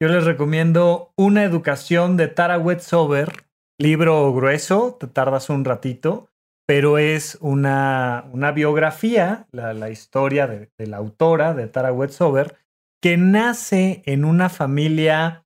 [0.02, 3.46] Yo les recomiendo Una educación de Tara Westover,
[3.80, 6.30] libro grueso, te tardas un ratito,
[6.68, 12.58] pero es una, una biografía, la, historia de, la autora, de Tara Westover,
[13.02, 15.45] que nace en una familia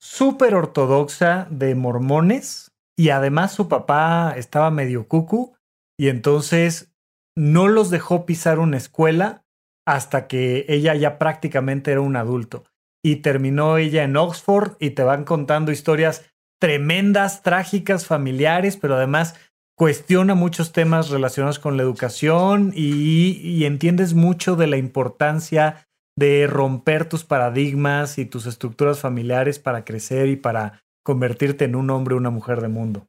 [0.00, 5.54] súper ortodoxa de mormones y además su papá estaba medio cucu
[5.98, 6.92] y entonces
[7.36, 9.44] no los dejó pisar una escuela
[9.86, 12.64] hasta que ella ya prácticamente era un adulto.
[13.04, 16.24] Y terminó ella en Oxford y te van contando historias
[16.60, 19.34] tremendas, trágicas, familiares, pero además
[19.76, 25.85] cuestiona muchos temas relacionados con la educación y, entiendes mucho de la importancia
[26.16, 31.90] de romper tus paradigmas y tus estructuras familiares para crecer y para convertirte en un
[31.90, 33.06] hombre o una mujer de mundo.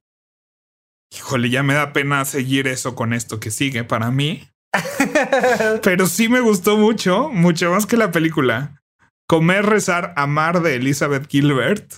[1.15, 4.49] Híjole, ya me da pena seguir eso con esto que sigue para mí.
[5.83, 8.81] Pero sí me gustó mucho, mucho más que la película.
[9.27, 11.93] Comer, rezar, amar de Elizabeth Gilbert.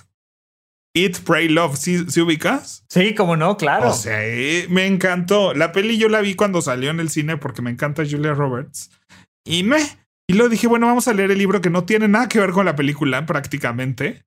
[0.96, 2.84] Eat, Pray, Love, ¿sí, ubicas?
[2.90, 3.90] Sí, como no, claro.
[3.90, 5.54] O sea, eh, me encantó.
[5.54, 8.92] La peli yo la vi cuando salió en el cine porque me encanta Julia Roberts.
[9.46, 9.78] Y me...
[10.30, 12.52] Y luego dije, bueno, vamos a leer el libro que no tiene nada que ver
[12.52, 14.22] con la película prácticamente.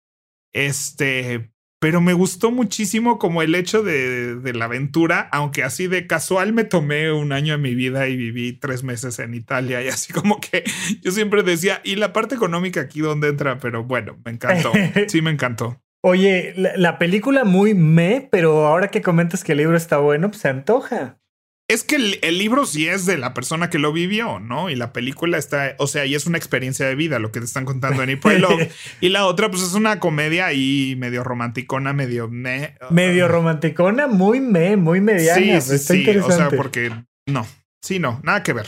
[0.53, 6.53] Este, pero me gustó muchísimo como el hecho de, la aventura, aunque así de casual
[6.53, 10.13] me tomé un año en mi vida y viví tres meses en Italia y así
[10.13, 10.65] como que
[11.03, 13.61] yo siempre decía, ¿y la parte económica aquí dónde entra?
[13.61, 14.73] Pero bueno, me encantó,
[15.07, 15.81] sí me encantó.
[16.03, 20.43] Oye, la, película muy me, pero ahora que comentas que el libro está bueno, pues
[20.43, 21.22] se antoja.
[21.69, 24.69] Es que el, libro sí es de la persona que lo vivió, ¿no?
[24.69, 27.47] Y la película está, o sea, y es una experiencia de vida, lo que te
[27.47, 28.45] están contando en April
[29.01, 32.77] y la otra, pues es una comedia ahí medio romanticona, medio me.
[32.91, 35.61] Medio romanticona, muy me, muy mediana.
[35.61, 36.19] Sí, sí, sí.
[36.19, 36.91] O sea, porque
[37.27, 37.47] no,
[37.81, 38.67] sí, no, nada que ver.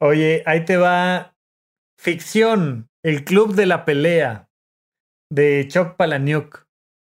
[0.00, 1.36] Oye, ahí te va
[1.96, 4.50] ficción, el club de la pelea
[5.30, 6.66] de Chuck Palahniuk.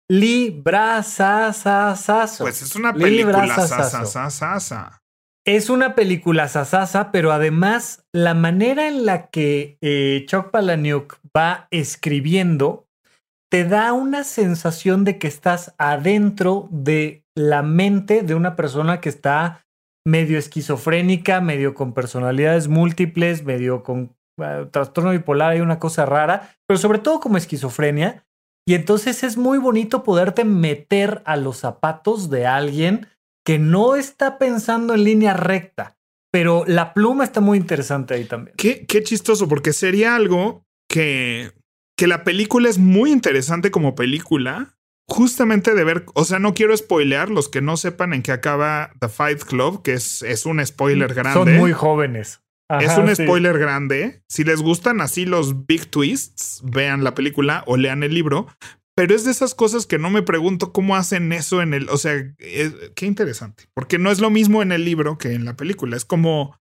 [0.10, 2.44] Librazazazo.
[2.44, 5.00] Pues es una película sasa.
[5.46, 11.68] Es una película sasasa, pero además la manera en la que eh, Chuck Palahniuk va
[11.72, 12.86] escribiendo
[13.50, 19.08] te da una sensación de que estás adentro de la mente de una persona que
[19.08, 19.66] está
[20.06, 26.58] medio esquizofrénica, medio con personalidades múltiples, medio con eh, trastorno bipolar y una cosa rara,
[26.68, 28.27] pero sobre todo como esquizofrenia
[28.68, 33.08] y entonces es muy bonito poderte meter a los zapatos de alguien
[33.46, 35.98] que no está pensando en línea recta,
[36.34, 38.58] pero la pluma está muy interesante ahí también.
[38.58, 41.54] Qué, qué chistoso, porque sería algo que,
[41.98, 46.76] que la película es muy interesante como película, justamente de ver, o sea, no quiero
[46.76, 50.64] spoilear los que no sepan en qué acaba The Fight Club, que es, es un
[50.66, 51.54] spoiler grande.
[51.54, 52.42] Son muy jóvenes.
[52.70, 54.24] Es un spoiler grande.
[54.28, 58.48] Si les gustan así los big twists, vean la película o lean el libro.
[58.96, 61.90] Pero es de esas cosas que no me pregunto cómo hacen eso en el.
[61.90, 62.14] O sea,
[62.96, 63.66] qué interesante.
[63.74, 65.96] Porque no es lo mismo en el libro que en la película.
[65.96, 66.58] Es como.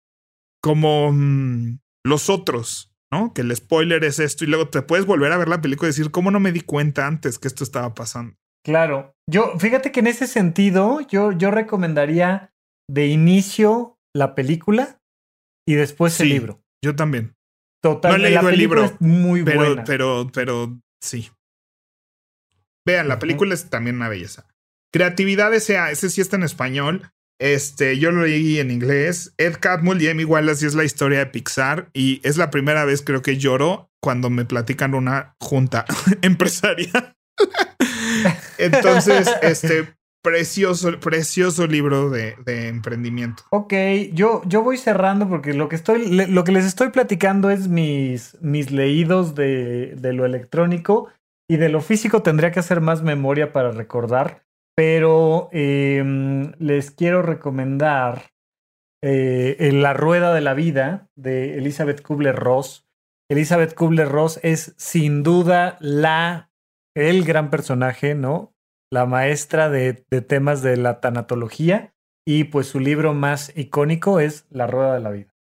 [0.61, 3.33] como mm, los otros, ¿no?
[3.33, 4.45] Que el spoiler es esto.
[4.45, 6.61] Y luego te puedes volver a ver la película y decir, ¿cómo no me di
[6.61, 8.35] cuenta antes que esto estaba pasando?
[8.65, 9.15] Claro.
[9.31, 12.53] Yo, fíjate que en ese sentido, yo, yo recomendaría
[12.91, 15.01] de inicio la película
[15.67, 16.63] y después el libro.
[16.83, 17.35] Yo también.
[17.83, 18.23] Totalmente.
[18.23, 18.97] No he leído el libro.
[19.01, 19.85] muy pero, buena.
[19.85, 21.31] Pero, pero, sí.
[22.87, 24.47] Vean, la película es también una belleza.
[24.93, 25.91] Creatividad S.A.
[25.91, 27.11] Ese sí está en español.
[27.41, 29.35] Este, yo lo leí en inglés.
[29.39, 31.91] Ed Catmull y Amy Wallace es la historia de Pixar.
[31.93, 35.85] Y es la primera vez creo que lloro cuando me platican una junta
[36.23, 37.17] empresarial.
[38.59, 39.95] Entonces, este,
[40.25, 43.45] precioso, precioso libro de, emprendimiento.
[43.51, 43.75] Ok,
[44.15, 48.37] yo, yo voy cerrando porque lo que estoy, lo que les estoy platicando es mis,
[48.41, 51.09] mis leídos de, de lo electrónico
[51.49, 54.45] y de lo físico tendría que hacer más memoria para recordar,
[54.75, 58.33] pero em, les quiero recomendar
[59.03, 62.89] eh, en La Rueda de la Vida de Elizabeth Kubler-Ross.
[63.31, 66.51] Elizabeth Kubler-Ross es sin duda la,
[66.97, 68.54] el gran personaje, ¿no?
[68.95, 71.93] La maestra de, temas de la tanatología
[72.25, 75.35] y pues su libro más icónico es La Rueda de la Vida.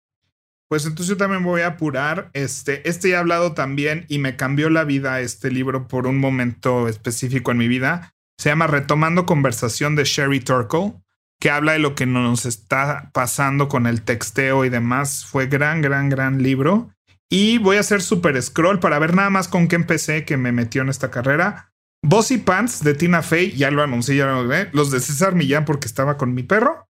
[0.68, 2.30] Pues entonces yo también voy a apurar.
[2.32, 6.88] Este, este he hablado también y me cambió la vida este libro por un momento
[6.88, 8.14] específico en mi vida.
[8.38, 10.94] Se llama Retomando Conversación de Sherry Turkle,
[11.38, 15.26] que habla de lo que nos está pasando con el texteo y demás.
[15.26, 16.88] Fue gran, gran, gran libro.
[17.28, 20.52] Y voy a hacer super scroll para ver nada más con qué empecé que me
[20.52, 21.71] metió en esta carrera.
[22.04, 24.68] Bossy Pants de Tina Fey, ya lo anuncié, ya lo ve.
[24.72, 26.88] Los de César Millán porque estaba con mi perro.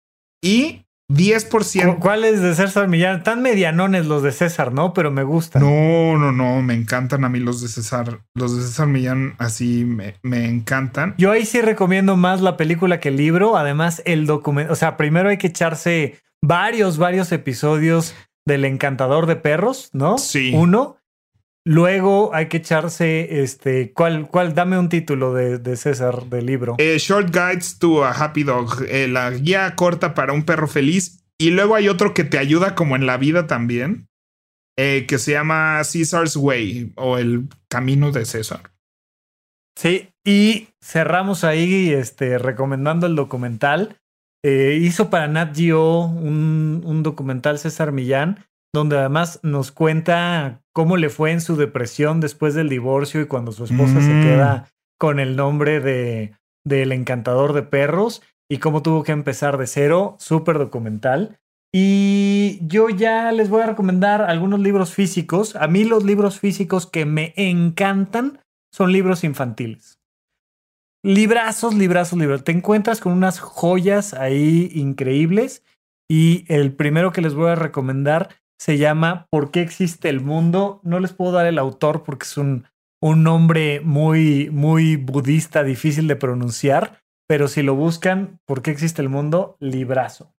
[0.42, 2.00] Y 10%.
[2.00, 3.22] ¿Cuáles de César Millán?
[3.22, 4.92] Tan medianones los de César, ¿no?
[4.92, 5.62] Pero me gustan.
[5.62, 6.60] No, no, no.
[6.62, 8.20] Me encantan a mí los de César.
[8.34, 11.14] Los de César Millán así me, me encantan.
[11.18, 13.56] Yo ahí sí recomiendo más la película que el libro.
[13.56, 14.72] Además, el documento.
[14.72, 20.18] O sea, primero hay que echarse varios, varios episodios del encantador de perros, ¿no?
[20.18, 20.52] Sí.
[20.54, 20.96] Uno.
[21.68, 24.54] Luego hay que echarse, este, ¿cuál, cuál?
[24.54, 26.76] Dame un título de, César del libro.
[26.78, 31.24] Eh, Short Guides to a Happy Dog, eh, la guía corta para un perro feliz.
[31.38, 34.06] Y luego hay otro que te ayuda como en la vida también,
[34.78, 38.70] eh, que se llama Caesar's Way o el camino de César.
[39.76, 43.96] Sí, y cerramos ahí, este, recomendando el documental.
[44.44, 51.08] hizo para Nat Geo un, un documental César Millán donde además nos cuenta cómo le
[51.08, 54.22] fue en su depresión después del divorcio y cuando su esposa se mm.
[54.22, 56.34] queda con el nombre de
[56.66, 61.38] del encantador de perros y cómo tuvo que empezar de cero, súper documental.
[61.72, 65.56] Y yo ya les voy a recomendar algunos libros físicos.
[65.56, 68.40] A mí los libros físicos que me encantan
[68.72, 70.00] son libros infantiles.
[71.04, 72.42] Librazos, librazos, libros.
[72.42, 75.62] Te encuentras con unas joyas ahí increíbles.
[76.08, 80.80] Y el primero que les voy a recomendar se llama ¿Por qué existe el mundo?
[80.82, 82.66] No les puedo dar el autor porque es un,
[83.00, 89.02] un nombre muy, muy budista, difícil de pronunciar, pero si lo buscan, ¿Por qué existe
[89.02, 89.56] el mundo?
[89.60, 90.32] Librazo.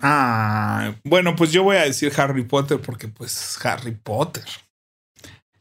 [0.00, 4.44] Ah, bueno, pues yo voy a decir Harry Potter porque pues Harry Potter.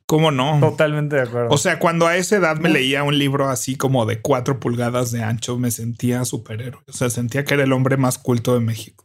[0.07, 0.59] ¿Cómo no?
[0.59, 1.49] Totalmente de acuerdo.
[1.49, 5.11] O sea, cuando a esa edad me leía un libro así como de cuatro pulgadas
[5.11, 6.83] de ancho, me sentía superhéroe.
[6.87, 9.04] O sea, sentía que era el hombre más culto de México.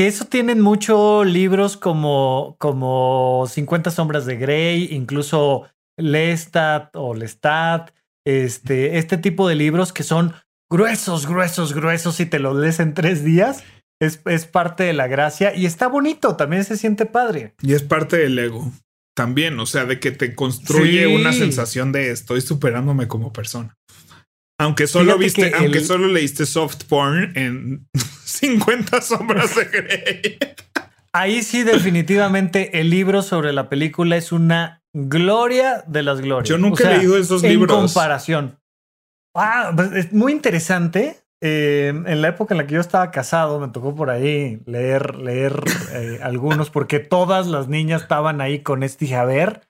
[0.00, 7.90] Que eso tienen muchos libros como, como 50 sombras de Grey, incluso Lestat o Lestat,
[8.26, 10.32] este, este tipo de libros que son
[10.70, 13.62] gruesos, gruesos, gruesos y te los lees en tres días.
[14.00, 17.52] Es, es parte de la gracia y está bonito, también se siente padre.
[17.60, 18.72] Y es parte del ego
[19.14, 23.76] también, o sea, de que te construye una sensación de estoy superándome como persona.
[24.60, 27.88] Aunque solo viste, aunque solo leíste soft porn en
[28.24, 30.38] 50 sombras de Grey.
[31.14, 36.48] Ahí sí, definitivamente el libro sobre la película es una gloria de las glorias.
[36.48, 37.74] Yo nunca he leído esos libros.
[37.74, 38.60] En comparación.
[39.34, 41.16] Ah, pues es muy interesante.
[41.42, 45.14] Eh, en la época en la que yo estaba casado, me tocó por ahí leer,
[45.16, 45.58] leer
[45.92, 49.14] eh, algunos, porque todas las niñas estaban ahí con este.
[49.16, 49.66] a ver,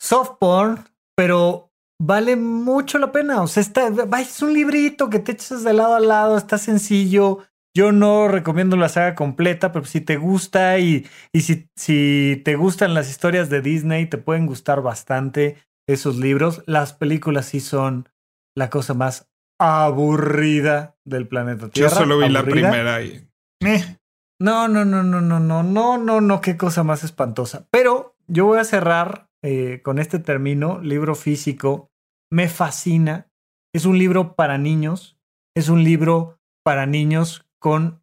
[0.00, 0.84] soft porn,
[1.14, 1.69] pero
[2.00, 3.42] vale mucho la pena.
[3.42, 3.88] O sea, está,
[4.20, 7.38] es un librito que te echas de lado a lado, está sencillo.
[7.76, 12.56] Yo no recomiendo la saga completa, pero si te gusta y, y si, si te
[12.56, 16.64] gustan las historias de Disney, te pueden gustar bastante esos libros.
[16.66, 18.08] Las películas sí son
[18.56, 19.28] la cosa más
[19.60, 21.90] aburrida del planeta Tierra.
[21.90, 23.28] Yo solo vi la primera y...
[23.60, 23.96] Eh.
[24.40, 27.66] No, no, no, no, no, no, no, no, no, qué cosa más espantosa.
[27.70, 31.89] Pero yo voy a cerrar eh, con este término, libro físico.
[32.32, 33.28] Me fascina.
[33.74, 35.18] Es un libro para niños.
[35.56, 38.02] Es un libro para niños con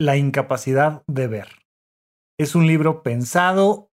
[0.00, 1.48] la incapacidad de ver.
[2.38, 3.90] Es un libro pensado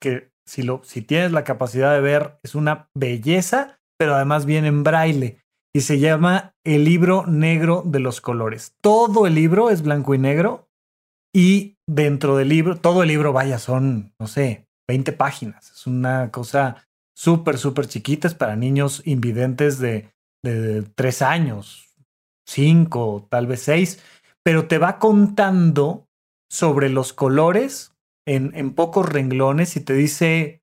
[0.00, 4.68] que si, lo, si tienes la capacidad de ver es una belleza, pero además viene
[4.68, 5.38] en braille
[5.74, 8.76] y se llama El libro negro de los colores.
[8.82, 10.68] Todo el libro es blanco y negro
[11.34, 15.72] y dentro del libro, todo el libro, vaya, son, no sé, 20 páginas.
[15.72, 16.86] Es una cosa
[17.16, 20.10] súper, súper chiquita, es para niños invidentes de,
[20.42, 21.94] de 3 años,
[22.46, 24.02] 5, tal vez 6,
[24.42, 26.06] pero te va contando
[26.50, 27.94] sobre los colores
[28.26, 30.62] en, en pocos renglones y te dice,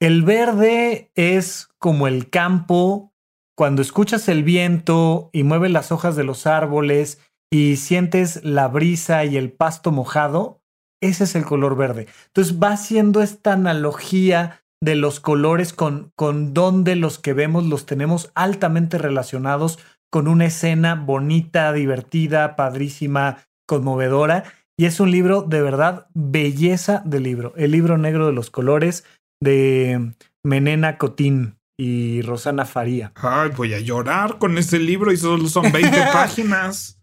[0.00, 3.12] el verde es como el campo
[3.56, 7.20] cuando escuchas el viento y mueve las hojas de los árboles
[7.52, 10.60] y sientes la brisa y el pasto mojado,
[11.00, 12.08] ese es el color verde.
[12.26, 17.86] Entonces va haciendo esta analogía de los colores con, con donde los que vemos los
[17.86, 19.78] tenemos altamente relacionados
[20.10, 24.44] con una escena bonita, divertida, padrísima, conmovedora.
[24.76, 27.54] Y es un libro de verdad belleza de libro.
[27.56, 29.04] El libro negro de los colores
[29.40, 30.12] de
[30.44, 33.12] Menena Cotín y Rosana Faría.
[33.16, 37.00] Ay, voy a llorar con este libro y solo son 20 páginas.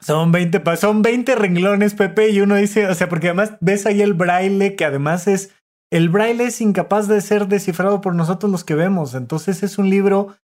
[0.00, 4.00] Son 20, son 20 renglones, Pepe, y uno dice, o sea, porque además ves ahí
[4.00, 5.57] el braille, que además es,
[5.90, 9.90] el braille es incapaz de ser descifrado por nosotros los que vemos, entonces es un
[9.90, 10.36] libro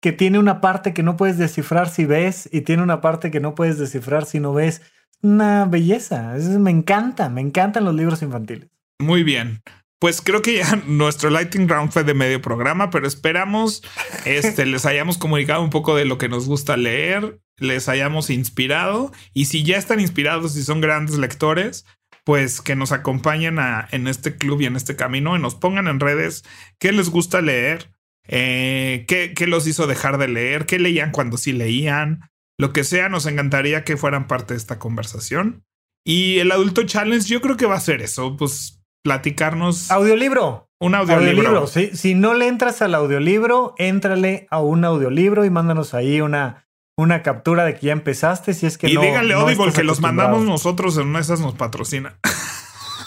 [0.00, 3.40] que tiene una parte que no puedes descifrar si ves y tiene una parte que
[3.40, 4.82] no puedes descifrar si no ves.
[5.22, 8.68] Una belleza, me encanta, me encantan los libros infantiles.
[8.98, 9.62] Muy bien.
[9.98, 13.82] Pues creo que ya nuestro Lighting Round fue de medio programa, pero esperamos
[14.24, 19.10] este, les hayamos comunicado un poco de lo que nos gusta leer, les hayamos inspirado
[19.32, 21.86] y si ya están inspirados y son grandes lectores,
[22.26, 25.86] pues que nos acompañen a, en este club y en este camino y nos pongan
[25.86, 26.42] en redes
[26.80, 27.92] qué les gusta leer,
[28.26, 32.82] eh, qué, qué los hizo dejar de leer, qué leían cuando sí leían, lo que
[32.82, 35.64] sea, nos encantaría que fueran parte de esta conversación.
[36.04, 39.92] Y el adulto challenge yo creo que va a ser eso, pues platicarnos.
[39.92, 40.68] Audiolibro.
[40.80, 41.68] Un audiolibro.
[41.68, 46.65] Si, no le entras al audiolibro, éntrale a un audiolibro y mándanos ahí una,
[46.96, 48.54] una captura de que ya empezaste.
[48.54, 49.02] Si es que y no.
[49.02, 52.16] Y díganle Audible que los mandamos nosotros en esas nos patrocina.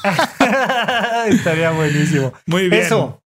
[1.27, 2.33] Estaría buenísimo.
[2.45, 2.83] Muy bien.
[2.83, 3.21] Eso.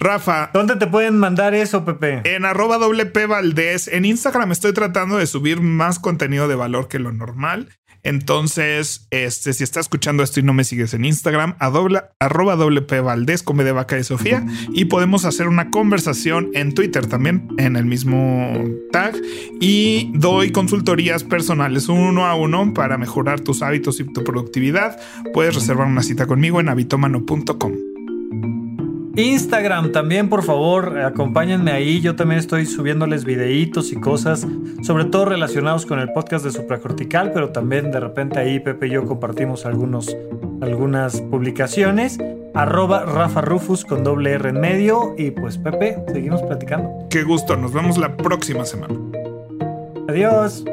[0.00, 0.50] Rafa.
[0.52, 2.22] ¿Dónde te pueden mandar eso, Pepe?
[2.24, 3.88] En arroba WP Valdés.
[3.88, 7.68] En Instagram estoy tratando de subir más contenido de valor que lo normal.
[8.08, 13.42] Entonces, este, si estás escuchando esto y no me sigues en Instagram, arroba WP Valdés,
[13.42, 17.84] come de vaca de Sofía, y podemos hacer una conversación en Twitter también, en el
[17.84, 19.14] mismo tag.
[19.60, 24.98] Y doy consultorías personales uno a uno para mejorar tus hábitos y tu productividad.
[25.34, 27.97] Puedes reservar una cita conmigo en habitomano.com.
[29.18, 32.00] Instagram también, por favor, acompáñenme ahí.
[32.00, 34.46] Yo también estoy subiéndoles videitos y cosas,
[34.82, 38.90] sobre todo relacionados con el podcast de Supracortical, pero también de repente ahí Pepe y
[38.90, 40.16] yo compartimos algunos,
[40.60, 42.18] algunas publicaciones.
[42.54, 45.16] Arroba Rafa Rufus con doble R en medio.
[45.18, 46.88] Y pues Pepe, seguimos platicando.
[47.10, 48.94] Qué gusto, nos vemos la próxima semana.
[50.08, 50.64] Adiós.